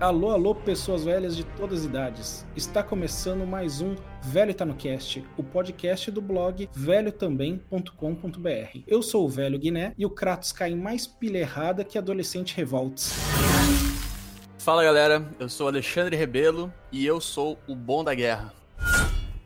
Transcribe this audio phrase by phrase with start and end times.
[0.00, 2.46] Alô, alô, pessoas velhas de todas as idades.
[2.56, 8.78] Está começando mais um Velho Tá no Cast, o podcast do blog velhotambém.com.br.
[8.88, 13.14] Eu sou o Velho Guiné e o Kratos cai mais pilha errada que adolescente revolts.
[14.58, 18.52] Fala galera, eu sou Alexandre Rebelo e eu sou o bom da guerra.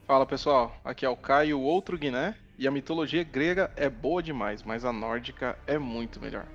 [0.07, 4.23] Fala pessoal, aqui é o Caio, o outro Guiné, e a mitologia grega é boa
[4.23, 6.47] demais, mas a nórdica é muito melhor.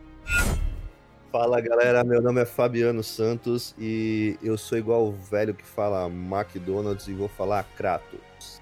[1.33, 6.05] Fala galera, meu nome é Fabiano Santos e eu sou igual o velho que fala
[6.05, 8.61] McDonald's e vou falar Kratos.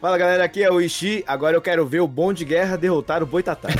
[0.00, 1.24] Fala galera, aqui é o Ishi.
[1.26, 3.70] Agora eu quero ver o bom de guerra derrotar o Boitatá.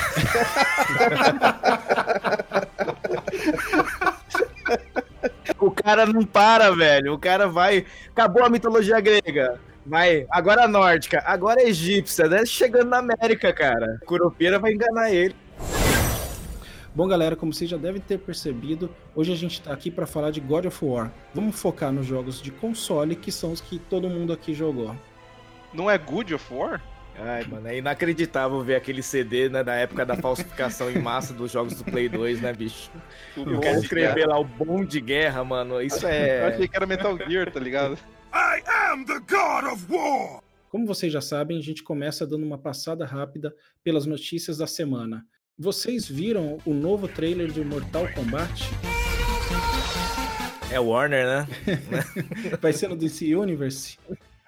[5.60, 7.14] o cara não para, velho.
[7.14, 7.86] O cara vai.
[8.10, 9.60] Acabou a mitologia grega.
[9.86, 12.44] Vai, agora a nórdica, agora a egípcia, né?
[12.44, 14.00] Chegando na América, cara.
[14.04, 15.36] Curupira vai enganar ele.
[16.98, 20.32] Bom, galera, como vocês já devem ter percebido, hoje a gente está aqui para falar
[20.32, 21.12] de God of War.
[21.32, 24.96] Vamos focar nos jogos de console, que são os que todo mundo aqui jogou.
[25.72, 26.82] Não é Good of War?
[27.16, 31.52] Ai, mano, é inacreditável ver aquele CD, né, da época da falsificação em massa dos
[31.52, 32.90] jogos do Play 2, né, bicho?
[33.36, 35.80] Eu quero escrever lá o bom de guerra, mano.
[35.80, 36.46] Isso Eu é.
[36.48, 37.96] achei que era Metal Gear, tá ligado?
[38.34, 40.42] I am the God of War!
[40.68, 45.24] Como vocês já sabem, a gente começa dando uma passada rápida pelas notícias da semana.
[45.58, 48.64] Vocês viram o novo trailer de Mortal Kombat?
[50.70, 51.48] É Warner, né?
[52.60, 53.98] Vai ser no DC Universe?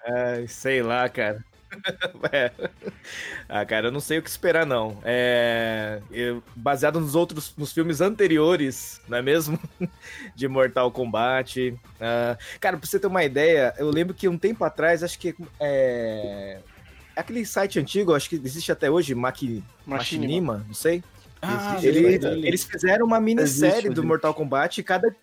[0.05, 1.43] É, sei lá, cara.
[2.33, 2.51] É.
[3.47, 4.97] Ah, cara, eu não sei o que esperar, não.
[5.05, 9.57] É, eu- baseado nos outros, nos filmes anteriores, não é mesmo?
[10.35, 11.73] De Mortal Kombat.
[11.99, 15.33] Ah, cara, pra você ter uma ideia, eu lembro que um tempo atrás, acho que
[15.61, 16.59] é.
[17.21, 19.63] Aquele site antigo, acho que existe até hoje, Machinima.
[19.85, 21.03] Machinima, não sei.
[21.41, 24.03] Ah, Ele- eles fizeram uma minissérie Existe, do.
[24.03, 25.15] Mortal Kombat e cada.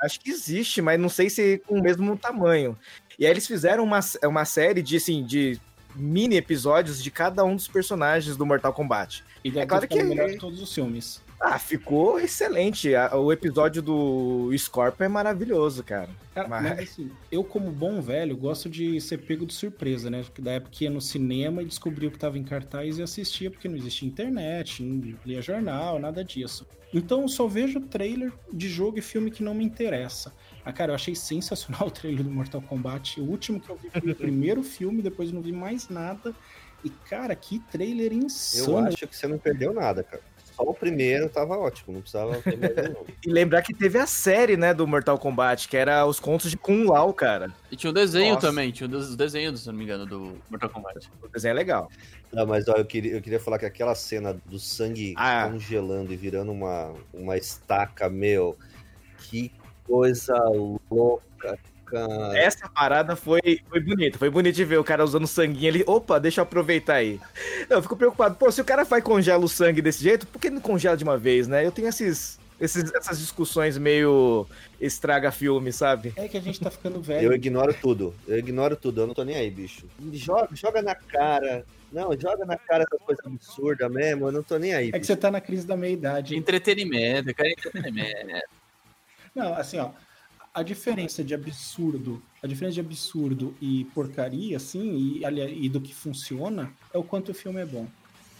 [0.00, 2.78] Acho que existe, mas não sei se com o mesmo tamanho.
[3.18, 5.58] E aí eles fizeram uma, uma série de, assim, de
[5.96, 9.24] mini episódios de cada um dos personagens do Mortal Kombat.
[9.42, 11.22] E é claro que- melhor que todos os filmes.
[11.46, 12.88] Ah, ficou excelente.
[13.12, 16.08] O episódio do Scorpion é maravilhoso, cara.
[16.34, 20.24] Cara, Mas- mas assim, eu como bom velho gosto de ser pego de surpresa, né?
[20.38, 23.50] Da época que ia no cinema e descobria o que estava em cartaz e assistia,
[23.50, 26.66] porque não existia internet, não lia jornal, nada disso.
[26.94, 30.32] Então eu só vejo trailer de jogo e filme que não me interessa.
[30.64, 33.20] Ah, cara, eu achei sensacional o trailer do Mortal Kombat.
[33.20, 36.34] O último que eu vi foi o primeiro filme, depois eu não vi mais nada.
[36.82, 38.88] E, cara, que trailer Eu insano.
[38.88, 40.22] acho que você não perdeu nada, cara.
[40.56, 43.04] Só o primeiro tava ótimo, não precisava ter mais nenhum.
[43.26, 46.56] E lembrar que teve a série, né, do Mortal Kombat, que era os contos de
[46.56, 47.50] Kung Lao, cara.
[47.72, 48.46] E tinha um desenho Nossa.
[48.48, 51.10] também, tinha um des- desenho, se não me engano, do Mortal Kombat.
[51.22, 51.90] O desenho é legal.
[52.32, 55.48] Não, mas ó, eu queria, eu queria falar que aquela cena do sangue Ah.
[55.50, 58.56] congelando e virando uma, uma estaca, meu,
[59.18, 59.52] que
[59.84, 60.34] coisa
[60.90, 62.38] louca, cara.
[62.38, 65.84] Essa parada foi, foi bonita, foi bonito de ver o cara usando sanguinho ali.
[65.86, 67.20] Opa, deixa eu aproveitar aí.
[67.68, 68.34] Não, eu fico preocupado.
[68.36, 71.04] Pô, se o cara e congela o sangue desse jeito, por que não congela de
[71.04, 71.64] uma vez, né?
[71.66, 74.46] Eu tenho esses, esses- essas discussões meio
[74.80, 76.12] estraga filme, sabe?
[76.16, 77.34] É que a gente tá ficando Eu velho.
[77.34, 79.86] ignoro tudo, eu ignoro tudo, eu não tô nem aí, bicho.
[80.12, 81.64] Joga, joga na cara.
[81.92, 84.90] Não, joga na cara essas coisas absurdas mesmo, eu não tô nem aí.
[84.92, 86.36] É que você tá na crise da meia-idade.
[86.36, 88.44] Entretenimento, eu quero entretenimento.
[89.34, 89.90] Não, assim, ó.
[90.54, 95.92] A diferença de absurdo, a diferença de absurdo e porcaria, assim, e, e do que
[95.92, 97.88] funciona, é o quanto o filme é bom.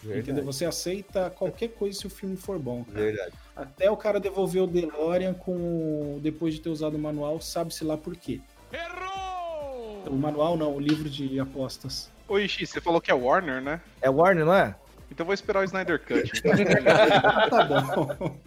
[0.04, 0.22] Entendeu?
[0.22, 2.84] Verdade, Você aceita qualquer coisa se o filme for bom.
[2.84, 3.00] cara.
[3.00, 3.32] verdade.
[3.56, 7.97] Até o cara devolver o DeLorean com depois de ter usado o manual, sabe-se lá
[7.97, 8.41] por quê.
[8.72, 10.04] Errou!
[10.06, 12.10] O manual não, o livro de apostas.
[12.28, 13.81] Ô Ishi, você falou que é Warner, né?
[14.00, 14.76] É Warner, não é?
[15.10, 16.31] Então vou esperar o Snyder Cut.
[16.44, 17.50] então.
[17.50, 18.41] tá bom.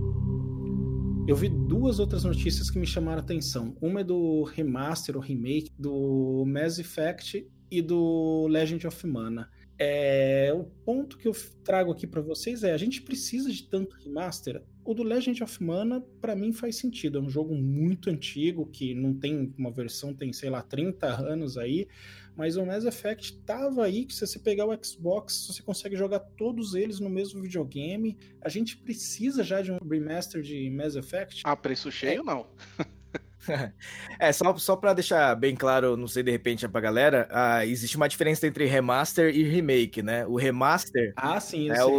[1.26, 3.78] Eu vi duas outras notícias que me chamaram a atenção.
[3.82, 9.50] Uma é do remaster ou remake do Mass Effect e do Legend of Mana.
[9.80, 11.34] É, o ponto que eu
[11.64, 14.62] trago aqui pra vocês é: a gente precisa de tanto remaster.
[14.86, 17.18] O do Legend of Mana, pra mim, faz sentido.
[17.18, 21.58] É um jogo muito antigo, que não tem uma versão, tem, sei lá, 30 anos
[21.58, 21.88] aí.
[22.36, 26.20] Mas o Mass Effect tava aí, que se você pegar o Xbox, você consegue jogar
[26.20, 28.18] todos eles no mesmo videogame.
[28.42, 31.42] A gente precisa já de um remaster de Mass Effect.
[31.46, 32.48] ah, preço cheio não.
[34.20, 37.98] É, só, só pra deixar bem claro, não sei, de repente, pra galera, ah, existe
[37.98, 40.26] uma diferença entre remaster e remake, né?
[40.26, 41.92] O remaster Ah, sim, É o,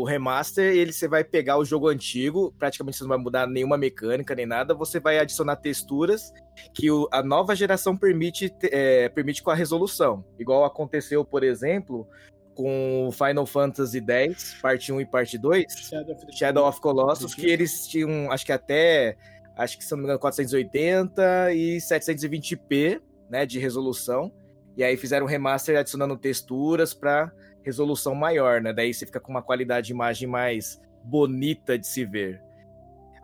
[0.00, 3.76] o remaster, ele você vai pegar o jogo antigo, praticamente você não vai mudar nenhuma
[3.76, 6.32] mecânica nem nada, você vai adicionar texturas
[6.72, 10.24] que o- a nova geração permite, te- é, permite com a resolução.
[10.38, 12.06] Igual aconteceu, por exemplo,
[12.54, 17.46] com Final Fantasy X, parte 1 e parte 2, Shadow of, Shadow of Colossus, que
[17.46, 19.16] eles tinham, acho que até
[19.56, 24.32] acho que se não me engano, 480 e 720p, né, de resolução.
[24.76, 28.72] E aí fizeram um remaster adicionando texturas para resolução maior, né?
[28.72, 32.42] Daí você fica com uma qualidade de imagem mais bonita de se ver.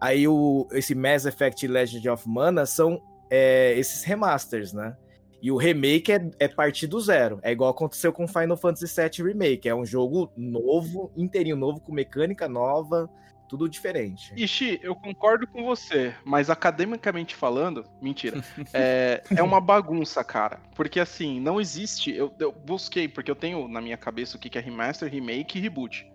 [0.01, 4.97] Aí o, esse Mass Effect Legend of Mana são é, esses remasters, né?
[5.43, 7.39] E o remake é, é partir do zero.
[7.43, 9.69] É igual aconteceu com Final Fantasy VII Remake.
[9.69, 13.09] É um jogo novo, inteirinho novo, com mecânica nova,
[13.51, 14.33] tudo diferente.
[14.37, 18.41] Ishi, eu concordo com você, mas academicamente falando, mentira,
[18.73, 20.61] é, é uma bagunça, cara.
[20.77, 22.15] Porque assim, não existe.
[22.15, 25.61] Eu, eu busquei, porque eu tenho na minha cabeça o que é remaster, remake e
[25.61, 26.09] reboot.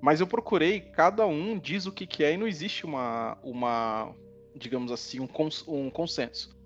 [0.00, 4.14] Mas eu procurei, cada um diz o que, que é e não existe uma, uma
[4.56, 6.58] digamos assim, um, cons um consenso.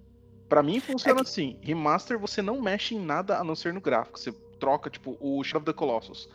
[0.49, 1.29] Para mim funciona é que...
[1.29, 4.17] assim: remaster você não mexe em nada a não ser no gráfico.
[4.17, 4.31] Você
[4.61, 6.29] troca, tipo, o Shadow of the Colossus.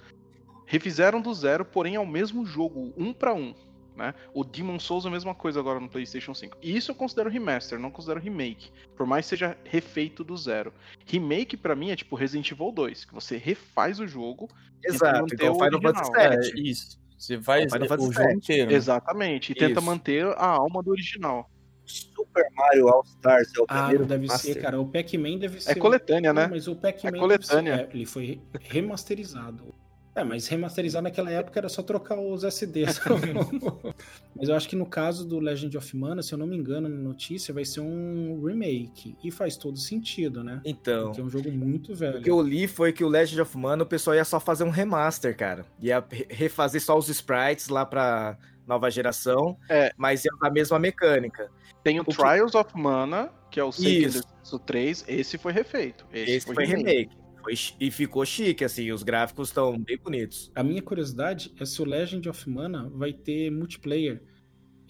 [0.65, 3.55] Refizeram do zero, porém é o mesmo jogo, um para um.
[3.99, 4.13] Né?
[4.33, 6.57] O Demon Souls é a mesma coisa agora no PlayStation 5.
[6.61, 8.71] E isso eu considero remaster, não considero remake.
[8.95, 10.73] Por mais que seja refeito do zero.
[11.05, 14.47] Remake para mim é tipo Resident Evil 2, que você refaz o jogo.
[14.81, 16.21] Exato, igual o Final Fantasy VII.
[16.21, 16.99] É, isso.
[17.17, 18.71] Você faz o, o jogo inteiro.
[18.71, 18.77] Né?
[18.77, 19.49] Exatamente.
[19.49, 19.67] E isso.
[19.67, 21.51] tenta manter a alma do original.
[21.85, 24.03] Super Mario All Stars é o ah, primeiro.
[24.05, 24.53] Ah, deve master.
[24.53, 24.79] ser, cara.
[24.79, 25.71] O Pac-Man deve ser.
[25.71, 26.47] É coletânea, né?
[26.47, 27.17] mas o Pac-Man.
[27.17, 27.75] É coletânea.
[27.75, 27.81] Ser...
[27.81, 29.75] É, ele foi remasterizado.
[30.15, 32.99] É, mas remasterizar naquela época era só trocar os SDs.
[34.35, 36.89] mas eu acho que no caso do Legend of Mana, se eu não me engano,
[36.89, 39.15] na notícia, vai ser um remake.
[39.23, 40.61] E faz todo sentido, né?
[40.65, 41.05] Então.
[41.05, 42.19] Porque é um jogo muito velho.
[42.19, 44.63] O que eu li foi que o Legend of Mana, o pessoal ia só fazer
[44.63, 45.65] um remaster, cara.
[45.79, 49.91] Ia refazer só os sprites lá pra nova geração, é.
[49.97, 51.49] mas é a mesma mecânica.
[51.83, 52.57] Tem o, o Trials que...
[52.57, 54.21] of Mana, que é o Seiken
[54.65, 56.05] 3, esse foi refeito.
[56.13, 56.89] Esse, esse foi, foi remake.
[56.89, 57.17] remake.
[57.41, 60.51] Foi, e ficou chique, assim, os gráficos estão bem bonitos.
[60.55, 64.21] A minha curiosidade é se o Legend of Mana vai ter multiplayer.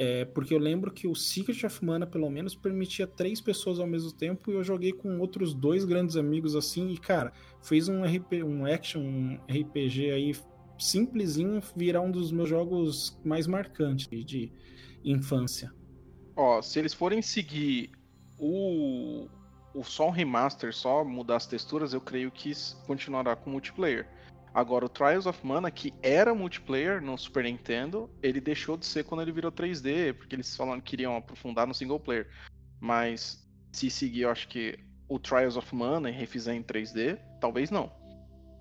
[0.02, 3.88] É, porque eu lembro que o Secret of Mana, pelo menos, permitia três pessoas ao
[3.88, 6.90] mesmo tempo e eu joguei com outros dois grandes amigos assim.
[6.92, 10.34] E, cara, fez um, RP, um action um RPG aí
[10.78, 14.52] simplesinho virar um dos meus jogos mais marcantes de
[15.04, 15.72] infância.
[16.36, 17.92] Ó, se eles forem seguir
[18.38, 19.30] o, o
[19.84, 22.52] só um remaster, só mudar as texturas, eu creio que
[22.86, 24.08] continuará com multiplayer.
[24.54, 29.04] Agora, o Trials of Mana, que era multiplayer no Super Nintendo, ele deixou de ser
[29.04, 32.28] quando ele virou 3D, porque eles falaram que queriam aprofundar no single player.
[32.80, 37.70] Mas se seguir, eu acho que o Trials of Mana e refizer em 3D, talvez
[37.70, 37.99] não.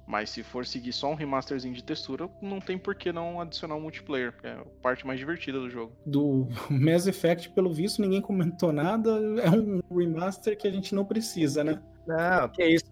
[0.08, 3.74] Mas se for seguir só um remasterzinho de textura, não tem por que não adicionar
[3.74, 5.92] um multiplayer, é a parte mais divertida do jogo.
[6.06, 9.10] Do Mass Effect, pelo visto, ninguém comentou nada.
[9.42, 11.78] É um remaster que a gente não precisa, né?
[12.06, 12.86] Não, que isso.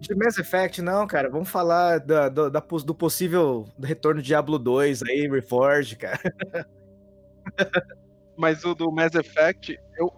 [0.00, 1.30] De Mass Effect, não, cara.
[1.30, 6.18] Vamos falar da, do, da, do possível retorno de Diablo 2 aí, Reforged, cara.
[8.36, 10.12] Mas o do Mass Effect, eu,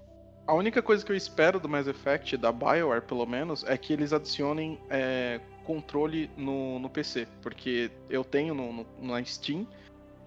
[0.46, 3.92] a única coisa que eu espero do Mass Effect, da BioWare pelo menos, é que
[3.92, 9.66] eles adicionem é, controle no, no PC, porque eu tenho no, no, na Steam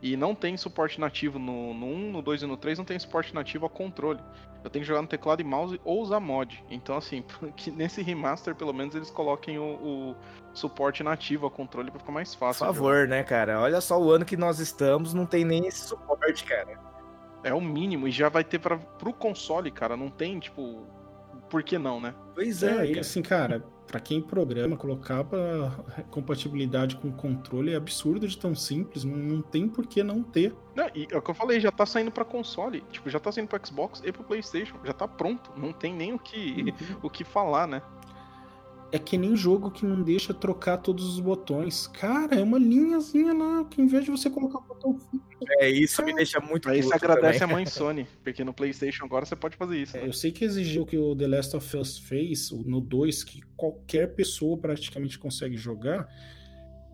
[0.02, 3.00] e não tem suporte nativo no, no 1, no 2 e no 3, não tem
[3.00, 4.20] suporte nativo a controle.
[4.62, 6.64] Eu tenho que jogar no teclado e mouse ou usar mod.
[6.70, 7.24] Então, assim,
[7.56, 10.16] que nesse remaster, pelo menos, eles coloquem o, o
[10.54, 12.66] suporte nativo a controle para ficar mais fácil.
[12.66, 13.62] Por favor, né, cara?
[13.62, 16.89] Olha só o ano que nós estamos, não tem nem esse suporte, cara.
[17.44, 19.96] É o mínimo, e já vai ter para pro console, cara.
[19.96, 20.86] Não tem, tipo.
[21.50, 22.14] Por que não, né?
[22.36, 25.72] Pois é, é e assim, cara, para quem programa, colocar para
[26.12, 30.56] compatibilidade com controle é absurdo de tão simples, não, não tem por que não ter.
[30.76, 33.32] Não, e é o que eu falei, já tá saindo para console, tipo, já tá
[33.32, 37.00] saindo para Xbox e para PlayStation, já tá pronto, não tem nem o que uhum.
[37.02, 37.82] o que falar, né?
[38.92, 41.88] É que nem jogo que não deixa trocar todos os botões.
[41.88, 45.00] Cara, é uma linhazinha lá, que em vez de você colocar o botão
[45.60, 47.54] É, isso me deixa muito Aí você agradece também.
[47.54, 49.98] a mãe Sony, porque no PlayStation agora você pode fazer isso.
[49.98, 50.08] É, né?
[50.08, 54.16] eu sei que exigiu que o The Last of Us fez, no 2, que qualquer
[54.16, 56.08] pessoa praticamente consegue jogar.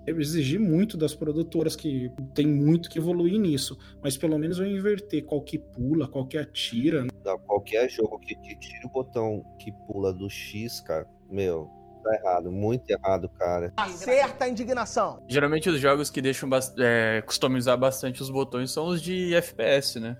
[0.06, 4.68] Eu exigi muito das produtoras que tem muito que evoluir nisso, mas pelo menos eu
[4.68, 7.04] inverter qual que pula, qual que atira.
[7.04, 7.10] Né?
[7.48, 11.72] Qualquer jogo que tire o botão que pula do X, cara, meu,
[12.06, 13.74] tá errado, muito errado, cara.
[13.76, 15.24] Acerta a indignação.
[15.28, 20.18] Geralmente os jogos que deixam é, customizar bastante os botões são os de FPS, né?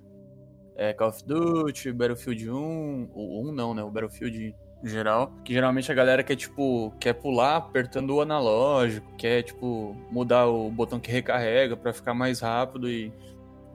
[0.76, 3.84] É, Call of Duty, Battlefield 1, o 1 não, né?
[3.84, 5.32] O Battlefield em geral.
[5.44, 10.70] Que geralmente a galera quer, tipo, quer pular apertando o analógico, quer, tipo, mudar o
[10.70, 13.14] botão que recarrega para ficar mais rápido e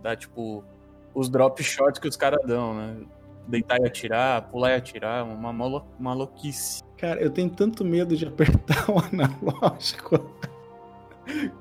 [0.02, 0.64] dar, tipo,
[1.14, 2.96] os drop shots que os caras dão, né?
[3.48, 6.82] Deitar e atirar, pular e atirar, uma malo maluquice.
[7.00, 10.20] Cara, eu tenho tanto medo de apertar o analógico.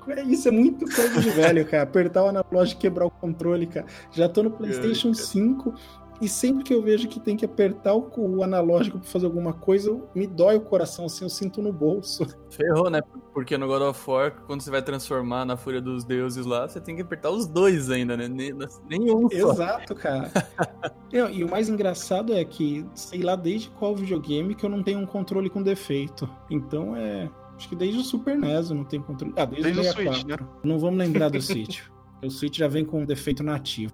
[0.08, 1.84] É, Isso é muito coisa de velho, cara.
[1.84, 3.86] Apertar o analógico e quebrar o controle, cara.
[4.12, 5.74] Já tô no PlayStation 5
[6.20, 9.52] e sempre que eu vejo que tem que apertar o, o analógico pra fazer alguma
[9.52, 12.26] coisa, me dói o coração, assim, eu sinto no bolso.
[12.50, 13.00] Ferrou, né?
[13.32, 16.80] Porque no God of War, quando você vai transformar na Fúria dos Deuses lá, você
[16.80, 18.28] tem que apertar os dois ainda, né?
[18.28, 18.52] Nem-
[18.88, 19.52] Nenhum só.
[19.52, 20.30] Exato, cara.
[21.12, 24.80] Não, e o mais engraçado é que, sei lá desde qual videogame que eu não
[24.82, 26.28] tenho um controle com defeito.
[26.48, 27.28] Então é.
[27.56, 29.34] Acho que desde o Super NES eu não tenho controle.
[29.36, 30.20] Ah, desde, Desde o o 64.
[30.20, 30.48] Switch, né?
[30.64, 31.80] Não vamos lembrar do Switch.
[32.24, 33.92] o Switch já vem com um defeito nativo.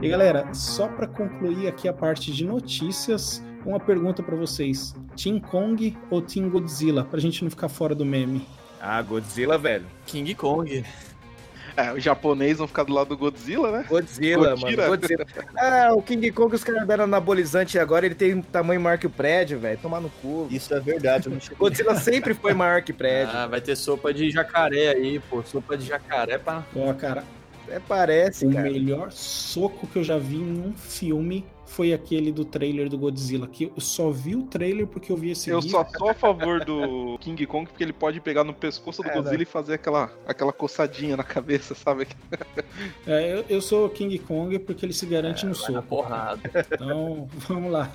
[0.00, 5.40] E galera, só pra concluir aqui a parte de notícias, uma pergunta pra vocês: Team
[5.40, 7.04] Kong ou Team Godzilla?
[7.04, 8.46] Pra gente não ficar fora do meme.
[8.80, 9.86] Ah, Godzilla, velho.
[10.06, 10.84] King Kong.
[11.76, 13.84] É, o japonês não ficar do lado do Godzilla, né?
[13.88, 14.82] Godzilla, Gojira.
[14.84, 14.96] mano.
[14.96, 15.26] Godzilla.
[15.58, 19.06] Ah, o King Kong, os caras deram anabolizante e agora ele tem tamanho maior que
[19.06, 19.78] o prédio, velho.
[19.78, 20.46] Tomar no cu.
[20.50, 21.28] Isso é verdade.
[21.58, 23.36] Godzilla sempre foi maior que prédio.
[23.36, 25.42] Ah, vai ter sopa de jacaré aí, pô.
[25.42, 26.64] Sopa de jacaré pra.
[26.74, 27.24] Ó, cara,
[27.66, 28.70] Até parece, o cara.
[28.70, 33.48] melhor soco que eu já vi em um filme foi aquele do trailer do Godzilla.
[33.48, 36.64] Que eu só vi o trailer porque eu vi esse Eu só sou a favor
[36.64, 40.10] do King Kong porque ele pode pegar no pescoço do É, Godzilla e fazer aquela,
[40.26, 42.06] aquela coçadinha na cabeça, sabe?
[43.06, 45.88] É, eu, eu sou King Kong porque ele se garante no Vai na soco.
[45.88, 46.40] porrada.
[46.70, 47.90] Então, vamos lá.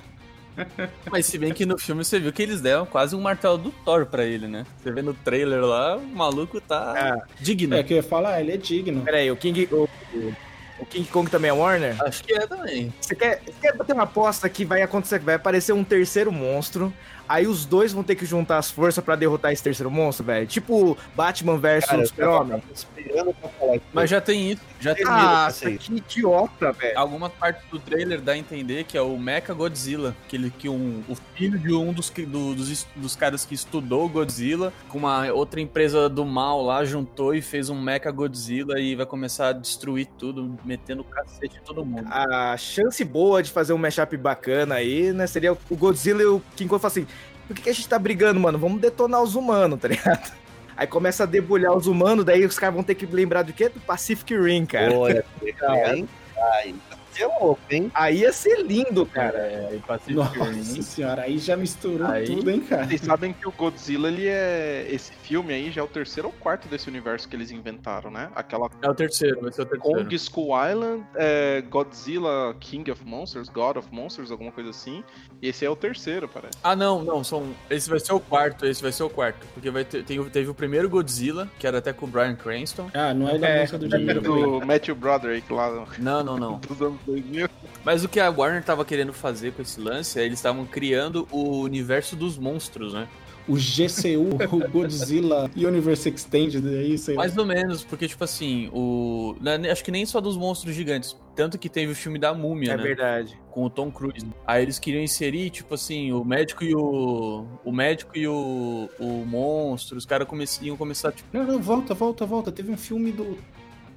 [1.10, 3.70] Mas se bem que no filme você viu que eles deram quase um martelo do
[3.70, 4.64] Thor pra ele, né?
[4.82, 7.74] Você vê no trailer lá, o maluco tá Ah, digno.
[7.76, 9.02] É que eu ia falar, ele é digno.
[9.02, 11.96] pera aí, o King, o, o- King Kong também é Warner?
[12.02, 12.92] Acho que é também.
[13.00, 16.92] Você quer, você quer bater uma aposta que vai acontecer, vai aparecer um terceiro monstro,
[17.34, 20.46] aí os dois vão ter que juntar as forças pra derrotar esse terceiro monstro, velho?
[20.46, 22.60] Tipo Batman versus Super-Homem.
[22.60, 23.84] tava esperando pra falar isso.
[23.92, 24.62] Mas já tem isso.
[24.80, 25.78] Já tem Ah, aí.
[25.78, 26.98] que idiota, velho.
[26.98, 31.02] Algumas partes do trailer dá a entender que é o Mecha Godzilla, aquele que um,
[31.08, 34.98] o filho de um dos, que- do- dos, dos caras que estudou o Godzilla, com
[34.98, 39.48] uma outra empresa do mal lá, juntou e fez um Mecha Godzilla e vai começar
[39.48, 42.08] a destruir tudo, metendo o cacete em todo mundo.
[42.10, 46.42] A chance boa de fazer um mashup bacana aí, né, seria o Godzilla e o
[46.56, 47.06] King Kong assim,
[47.52, 48.58] por que, que a gente tá brigando, mano?
[48.58, 50.32] Vamos detonar os humanos, tá ligado?
[50.76, 53.68] Aí começa a debulhar os humanos, daí os caras vão ter que lembrar do quê?
[53.68, 54.94] Do Pacific Rim, cara.
[54.94, 56.08] Olha, legal, hein?
[56.36, 56.74] Ai,
[57.12, 57.90] você é louco, hein?
[57.94, 59.38] Aí ia ser lindo, cara.
[59.38, 60.82] É, Pacific Nossa Rim.
[60.82, 62.86] senhora, aí já misturou Aí- tudo, hein, cara?
[62.86, 64.86] Vocês sabem que o Godzilla, ele é.
[64.90, 68.30] Esse filme aí já é o terceiro ou quarto desse universo que eles inventaram, né?
[68.34, 69.98] Aquela É o terceiro, vai ser o terceiro.
[70.00, 75.02] Kong Skull Island, é, Godzilla King of Monsters, God of Monsters, alguma coisa assim.
[75.40, 76.56] E esse é o terceiro, parece.
[76.62, 77.52] Ah, não, não, são.
[77.70, 79.46] Esse vai ser o quarto, esse vai ser o quarto.
[79.54, 82.90] Porque vai ter, tem- teve o primeiro Godzilla, que era até com o Brian Cranston.
[82.94, 86.60] Ah, não é da É, música do É do Matthew Broderick lá Não, não, não.
[87.04, 87.48] dos anos 2000.
[87.84, 91.26] Mas o que a Warner tava querendo fazer com esse lance é eles estavam criando
[91.30, 93.08] o universo dos monstros, né?
[93.48, 97.16] O GCU, o Godzilla Universe Extended, é isso aí.
[97.16, 99.34] Mais ou menos, porque, tipo assim, o.
[99.40, 101.16] não é- Acho que nem só dos monstros gigantes.
[101.34, 102.82] Tanto que teve o filme da Múmia, É né?
[102.82, 103.36] verdade.
[103.50, 104.24] Com o Tom Cruise.
[104.46, 107.44] Aí eles queriam inserir, tipo assim, o médico e o.
[107.64, 108.88] O médico e o.
[109.00, 109.98] O monstro.
[109.98, 110.44] Os caras come...
[110.60, 111.28] iam começar, tipo.
[111.36, 112.52] Não, não, volta, volta, volta.
[112.52, 113.36] Teve um filme do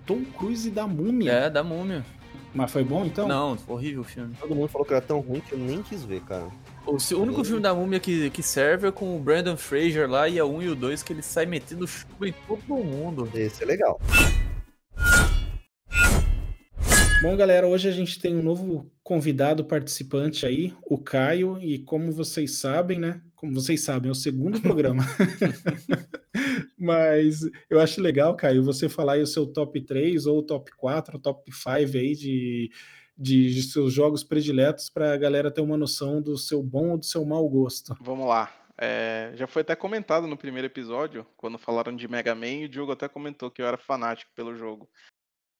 [0.07, 1.31] Tom Cruise e da Múmia.
[1.31, 2.03] É, da Múmia.
[2.55, 3.27] Mas foi bom, então?
[3.27, 4.33] Não, horrível o filme.
[4.39, 6.47] Todo mundo falou que era tão ruim que eu nem quis ver, cara.
[6.87, 10.09] O se- o único filme da Múmia que, que serve é com o Brandon Fraser
[10.09, 13.29] lá e a 1 e o 2, que ele sai metendo chuva em todo mundo.
[13.35, 13.99] Esse é legal.
[17.21, 22.11] Bom, galera, hoje a gente tem um novo convidado participante aí, o Caio, e como
[22.11, 23.19] vocês sabem, né?
[23.35, 25.03] Como vocês sabem, é o segundo programa.
[26.77, 31.17] Mas eu acho legal, Caio, você falar aí o seu top 3 ou top 4,
[31.19, 32.71] top 5 aí de,
[33.17, 36.97] de, de seus jogos prediletos para a galera ter uma noção do seu bom ou
[36.97, 37.95] do seu mau gosto.
[38.01, 38.51] Vamos lá.
[38.77, 42.69] É, já foi até comentado no primeiro episódio, quando falaram de Mega Man, e o
[42.69, 44.89] Diogo até comentou que eu era fanático pelo jogo.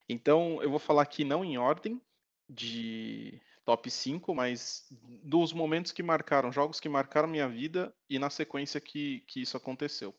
[0.10, 2.02] Então, eu vou falar aqui não em ordem
[2.50, 4.86] de top 5, mas
[5.24, 9.58] dos momentos que marcaram, jogos que marcaram minha vida e na sequência que, que isso
[9.58, 10.14] aconteceu.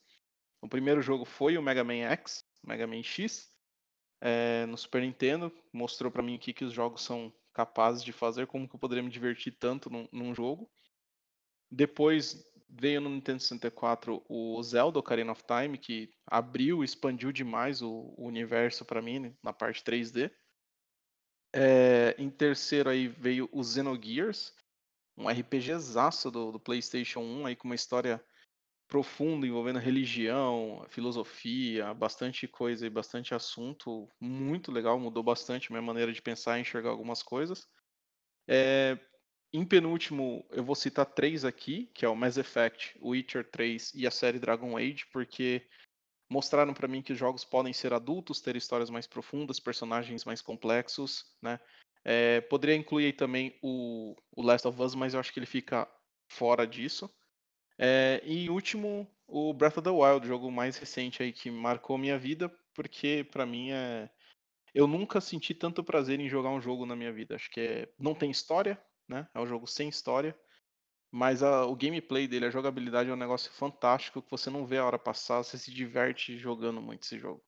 [0.61, 3.49] O primeiro jogo foi o Mega Man X, Mega Man X,
[4.21, 8.13] é, no Super Nintendo, mostrou pra mim o que, que os jogos são capazes de
[8.13, 10.71] fazer, como que eu poderia me divertir tanto num, num jogo.
[11.71, 18.15] Depois veio no Nintendo 64 o Zelda Ocarina of Time, que abriu, expandiu demais o,
[18.17, 20.31] o universo para mim né, na parte 3D.
[21.55, 24.53] É, em terceiro aí veio o Xenogears,
[25.17, 28.23] um RPGzaço do, do PlayStation 1 aí com uma história
[28.89, 36.13] profunda envolvendo religião, filosofia, bastante coisa e bastante assunto, muito legal, mudou bastante minha maneira
[36.13, 37.69] de pensar e enxergar algumas coisas.
[38.49, 38.99] É,
[39.53, 44.07] em penúltimo, eu vou citar três aqui, que é o Mass Effect, Witcher 3 e
[44.07, 45.67] a série Dragon Age, porque
[46.31, 50.43] mostraram para mim que os jogos podem ser adultos, ter histórias mais profundas, personagens mais
[50.43, 51.59] complexos, né?
[52.05, 55.91] É, poderia incluir também o, o Last of Us, mas eu acho que ele fica
[56.29, 57.11] fora disso.
[57.79, 61.99] É, e em último, o Breath of the Wild, jogo mais recente aí que marcou
[61.99, 64.09] minha vida, porque para mim é
[64.75, 67.35] eu nunca senti tanto prazer em jogar um jogo na minha vida.
[67.35, 68.79] Acho que é não tem história,
[69.09, 69.27] né?
[69.35, 70.39] É um jogo sem história,
[71.11, 74.77] mas a, o gameplay dele, a jogabilidade é um negócio fantástico que você não vê
[74.77, 77.43] a hora passar, você se diverte jogando muito esse jogo.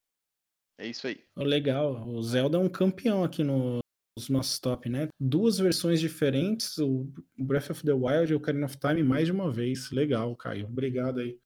[0.79, 1.23] É isso aí.
[1.37, 3.81] Legal, o Zelda é um campeão aqui no,
[4.19, 5.09] nos nossos top, né?
[5.19, 7.07] Duas versões diferentes, o
[7.39, 9.91] Breath of the Wild e o Ocarina of Time mais de uma vez.
[9.93, 10.67] Legal, Caio.
[10.67, 11.39] Obrigado aí.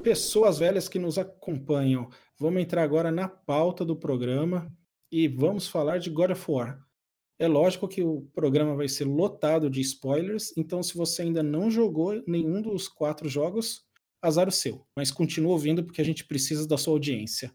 [0.00, 4.74] pessoas velhas que nos acompanham, vamos entrar agora na pauta do programa
[5.12, 6.87] e vamos falar de God of War.
[7.38, 11.70] É lógico que o programa vai ser lotado de spoilers, então se você ainda não
[11.70, 13.86] jogou nenhum dos quatro jogos,
[14.20, 17.54] azar o seu, mas continua ouvindo porque a gente precisa da sua audiência.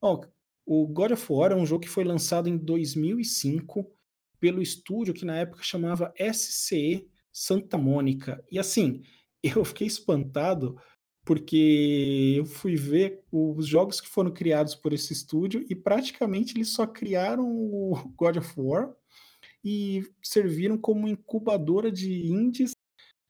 [0.00, 0.20] Bom,
[0.64, 3.90] o God of War é um jogo que foi lançado em 2005
[4.38, 8.44] pelo estúdio que na época chamava SCE Santa Mônica.
[8.50, 9.02] E assim,
[9.42, 10.80] eu fiquei espantado
[11.24, 16.68] porque eu fui ver os jogos que foram criados por esse estúdio e praticamente eles
[16.68, 18.92] só criaram o God of War
[19.64, 22.72] e serviram como incubadora de indies.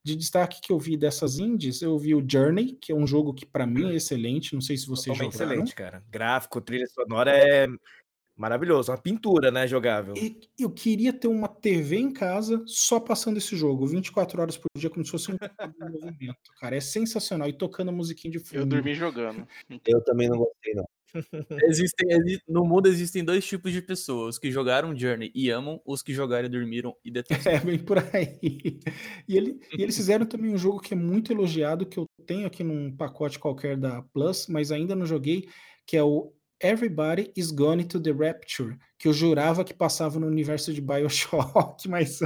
[0.06, 3.32] De destaque que eu vi dessas indies, eu vi o Journey, que é um jogo
[3.32, 5.32] que para mim é excelente, não sei se vocês jogaram.
[5.34, 6.04] excelente, cara.
[6.10, 7.66] Gráfico, trilha sonora é
[8.36, 10.14] Maravilhoso, uma pintura, né, jogável.
[10.16, 14.66] E eu queria ter uma TV em casa só passando esse jogo, 24 horas por
[14.76, 15.36] dia, como se fosse um
[15.78, 16.76] movimento, cara.
[16.76, 17.48] É sensacional.
[17.48, 18.60] E tocando a musiquinha de fundo.
[18.60, 19.46] Eu dormi jogando.
[19.86, 20.84] Eu também não gostei, não.
[21.68, 22.08] Existem,
[22.48, 26.12] no mundo existem dois tipos de pessoas: os que jogaram Journey e amam, os que
[26.12, 27.52] jogaram e dormiram e detestam.
[27.52, 28.36] É, bem por aí.
[29.28, 32.48] E, ele, e eles fizeram também um jogo que é muito elogiado, que eu tenho
[32.48, 35.48] aqui num pacote qualquer da Plus, mas ainda não joguei,
[35.86, 36.32] que é o
[36.64, 41.84] Everybody is Going to the Rapture, que eu jurava que passava no universo de Bioshock,
[41.86, 42.20] mas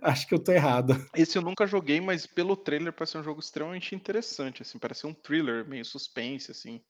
[0.00, 0.96] acho que eu tô errado.
[1.14, 5.12] Esse eu nunca joguei, mas pelo trailer parece um jogo extremamente interessante, assim, parece um
[5.12, 6.80] thriller, meio suspense, assim.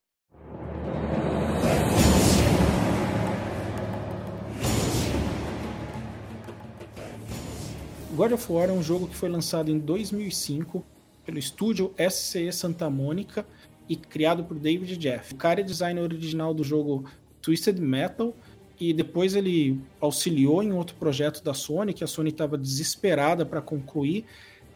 [8.13, 10.87] God of War é um jogo que foi lançado em 2005
[11.27, 13.45] pelo estúdio SCE Santa Mônica
[13.89, 15.35] e criado por David Jeff.
[15.35, 17.05] O cara é designer original do jogo
[17.43, 18.35] Twisted Metal
[18.81, 23.61] e depois ele auxiliou em outro projeto da Sony que a Sony estava desesperada para
[23.61, 24.25] concluir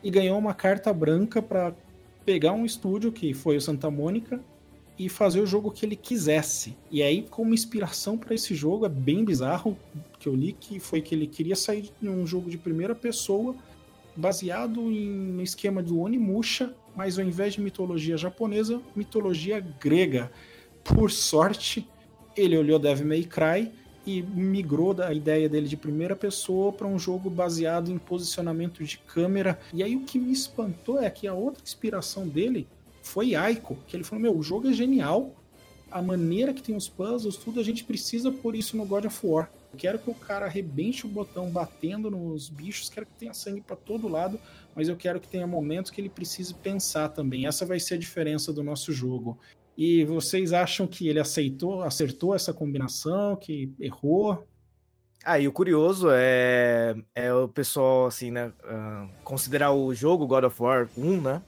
[0.03, 1.75] e ganhou uma carta branca para
[2.25, 4.41] pegar um estúdio que foi o Santa Mônica
[4.99, 6.77] e fazer o jogo que ele quisesse.
[6.91, 9.79] E aí, como inspiração para esse jogo, é bem bizarro
[10.19, 13.55] que eu li que foi que ele queria sair de um jogo de primeira pessoa
[14.17, 20.33] baseado em, no esquema do Onimusha, mas ao invés de mitologia japonesa, mitologia grega.
[20.83, 21.87] Por sorte,
[22.37, 23.71] ele olhou Devil May Cry
[24.05, 28.99] e migrou da ideia dele de primeira pessoa para um jogo baseado em posicionamento de
[28.99, 29.61] câmera.
[29.73, 32.67] E aí o que me espantou é que a outra inspiração dele
[33.01, 35.37] foi Aiko, que ele falou: "Meu, o jogo é genial,
[35.93, 39.25] a maneira que tem os puzzles, tudo a gente precisa por isso no God of
[39.25, 39.49] War.
[39.73, 43.61] Eu quero que o cara arrebente o botão batendo nos bichos, quero que tenha sangue
[43.61, 44.41] para todo lado,
[44.75, 47.47] mas eu quero que tenha momentos que ele precise pensar também.
[47.47, 49.39] Essa vai ser a diferença do nosso jogo.
[49.77, 54.45] E vocês acham que ele aceitou, acertou essa combinação, que errou?
[55.25, 60.45] Ah, e o curioso é, é o pessoal, assim, né, uh, considerar o jogo God
[60.45, 61.43] of War 1, né,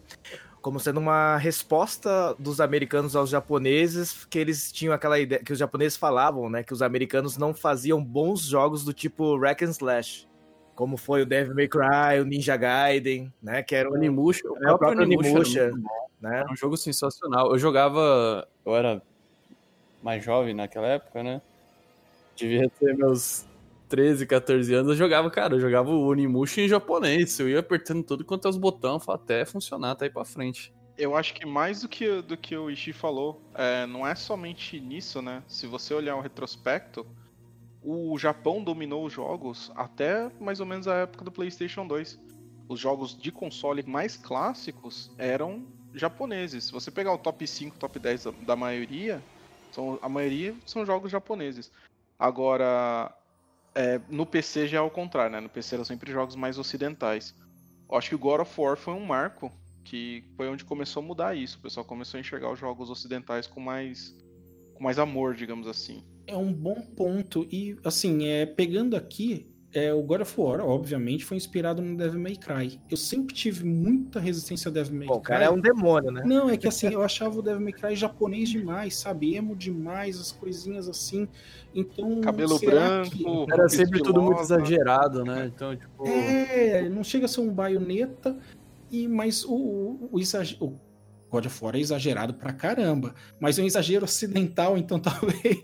[0.61, 5.59] como sendo uma resposta dos americanos aos japoneses, que eles tinham aquela ideia, que os
[5.59, 10.29] japoneses falavam, né, que os americanos não faziam bons jogos do tipo Wreck and Slash,
[10.75, 14.55] como foi o Devil May Cry, o Ninja Gaiden, né, que era o Onimusha, o,
[14.57, 15.71] próprio Onimusha,
[16.21, 16.41] né?
[16.41, 17.51] Era um jogo sensacional.
[17.51, 19.03] Eu jogava, eu era
[20.03, 21.41] mais jovem naquela época, né?
[22.37, 23.47] Devia ter meus
[23.91, 27.39] 13, 14 anos, eu jogava, cara, eu jogava o Onimusha em japonês.
[27.41, 30.73] Eu ia apertando tudo quanto é os botões até funcionar, até ir pra frente.
[30.97, 34.79] Eu acho que mais do que, do que o Ishii falou, é, não é somente
[34.79, 35.43] nisso, né?
[35.49, 37.05] Se você olhar o retrospecto,
[37.83, 42.21] o Japão dominou os jogos até mais ou menos a época do PlayStation 2.
[42.69, 46.65] Os jogos de console mais clássicos eram japoneses.
[46.65, 49.21] Se você pegar o top 5, top 10 da, da maioria,
[49.73, 51.73] são, a maioria são jogos japoneses.
[52.17, 53.13] Agora,
[53.75, 55.41] é, no PC já é o contrário, né?
[55.41, 57.35] No PC eram sempre jogos mais ocidentais.
[57.91, 59.53] Eu acho que o God of War foi um marco
[59.85, 61.59] que foi onde começou a mudar isso.
[61.59, 64.17] O pessoal começou a enxergar os jogos ocidentais com mais,
[64.75, 66.05] com mais amor, digamos assim.
[66.27, 67.47] É um bom ponto.
[67.51, 72.19] E, assim, é, pegando aqui, é, o God of War, obviamente, foi inspirado no Devil
[72.21, 72.81] May Cry.
[72.91, 75.21] Eu sempre tive muita resistência ao Devil May Bom, Cry.
[75.21, 76.23] o cara é um demônio, né?
[76.27, 79.37] Não, é que assim, eu achava o Devil May Cry japonês demais, sabe?
[79.37, 81.29] Emo demais, as coisinhas assim.
[81.75, 82.21] Então.
[82.21, 83.47] Cabelo será que- branco.
[83.53, 84.57] Era sempre tudo muito estilosa.
[84.63, 85.51] exagerado, né?
[85.55, 86.07] Então, tipo.
[86.07, 88.37] É, não chega a ser um baioneta,
[88.91, 90.75] e, mas o, o, o, exag- o
[91.31, 93.15] God of War é exagerado pra caramba.
[93.39, 95.61] Mas é um exagero ocidental, então talvez.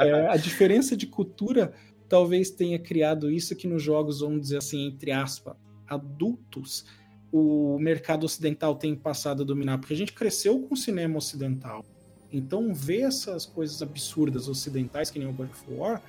[0.00, 1.74] É, a diferença de cultura
[2.12, 5.56] talvez tenha criado isso que nos jogos, vamos dizer assim, entre aspas,
[5.88, 6.84] adultos,
[7.32, 11.82] o mercado ocidental tem passado a dominar, porque a gente cresceu com o cinema ocidental.
[12.30, 16.02] Então, ver essas coisas absurdas ocidentais, que nem o God of War,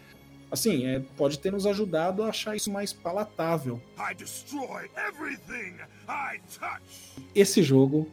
[0.51, 3.81] assim, é, pode ter nos ajudado a achar isso mais palatável.
[7.33, 8.09] Esse jogo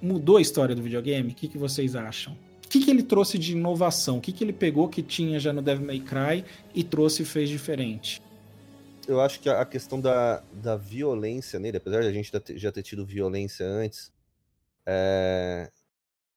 [0.00, 1.32] mudou a história do videogame?
[1.32, 2.34] O que, que vocês acham?
[2.68, 4.18] O que, que ele trouxe de inovação?
[4.18, 7.24] O que, que ele pegou que tinha já no Devil May Cry e trouxe e
[7.24, 8.20] fez diferente?
[9.06, 12.82] Eu acho que a questão da, da violência nele, apesar de a gente já ter
[12.82, 14.12] tido violência antes,
[14.84, 15.70] é,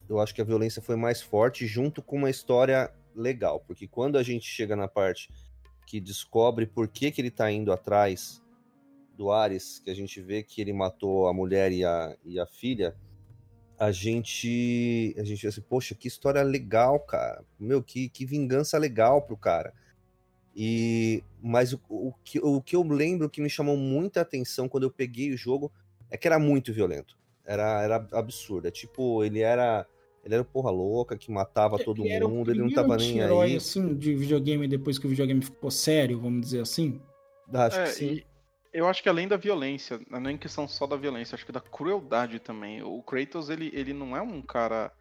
[0.07, 3.59] eu acho que a violência foi mais forte junto com uma história legal.
[3.67, 5.29] Porque quando a gente chega na parte
[5.85, 8.41] que descobre por que, que ele tá indo atrás
[9.17, 12.45] do Ares, que a gente vê que ele matou a mulher e a, e a
[12.45, 12.95] filha,
[13.81, 17.43] a gente a gente vê assim, poxa, que história legal, cara.
[17.59, 19.73] Meu, que, que vingança legal pro cara.
[20.55, 24.83] E mas o, o, que, o que eu lembro que me chamou muita atenção quando
[24.83, 25.71] eu peguei o jogo
[26.11, 27.17] é que era muito violento.
[27.43, 28.67] Era, era absurdo.
[28.67, 29.87] É tipo, ele era
[30.23, 33.19] ele era porra louca que matava todo Ele era o mundo, ele não tava nem
[33.19, 33.55] anti-herói, aí.
[33.55, 37.01] assim, de videogame depois que o videogame ficou sério, vamos dizer assim.
[37.51, 38.05] Acho É, que sim.
[38.05, 38.25] e
[38.73, 41.51] eu acho que além da violência, não é nem questão só da violência, acho que
[41.51, 42.81] da crueldade também.
[42.81, 44.91] O Kratos, ele, ele não é um cara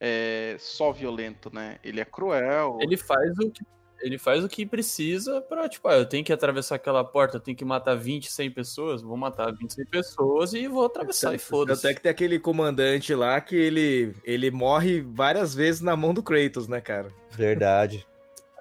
[0.00, 1.78] é, só violento, né?
[1.82, 2.78] Ele é cruel.
[2.80, 3.62] Ele faz o que.
[4.00, 7.40] Ele faz o que precisa pra, tipo, ah, eu tenho que atravessar aquela porta, eu
[7.40, 11.38] tenho que matar 20, 100 pessoas, vou matar 20, 100 pessoas e vou atravessar e
[11.38, 11.84] foda-se.
[11.84, 16.22] Até que tem aquele comandante lá que ele, ele morre várias vezes na mão do
[16.22, 17.12] Kratos, né, cara?
[17.32, 18.06] Verdade.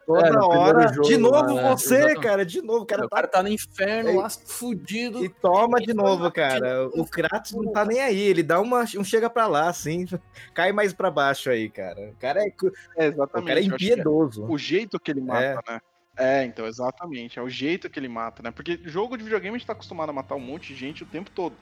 [0.08, 0.88] Toda É, hora.
[0.94, 1.70] jogo de novo né?
[1.70, 2.22] você, Exatamente.
[2.22, 2.84] cara, de novo.
[2.84, 3.38] O cara o cara tá.
[3.40, 5.24] tá no inferno lá, fudido.
[5.24, 6.62] E toma de novo, cara.
[6.62, 7.02] de novo.
[7.02, 8.18] O Kratos não tá nem aí.
[8.22, 10.06] Ele dá uma, um chega pra lá, assim.
[10.56, 12.10] Cai mais pra baixo aí, cara.
[12.12, 13.48] O cara é, o É, exatamente.
[13.48, 14.46] cara é é impiedoso.
[14.50, 15.82] o jeito que ele mata, né?
[16.16, 17.38] É, então, exatamente.
[17.38, 18.50] É o jeito que ele mata, né?
[18.50, 21.06] Porque jogo de videogame a gente tá acostumado a matar um monte de gente o
[21.06, 21.56] tempo todo.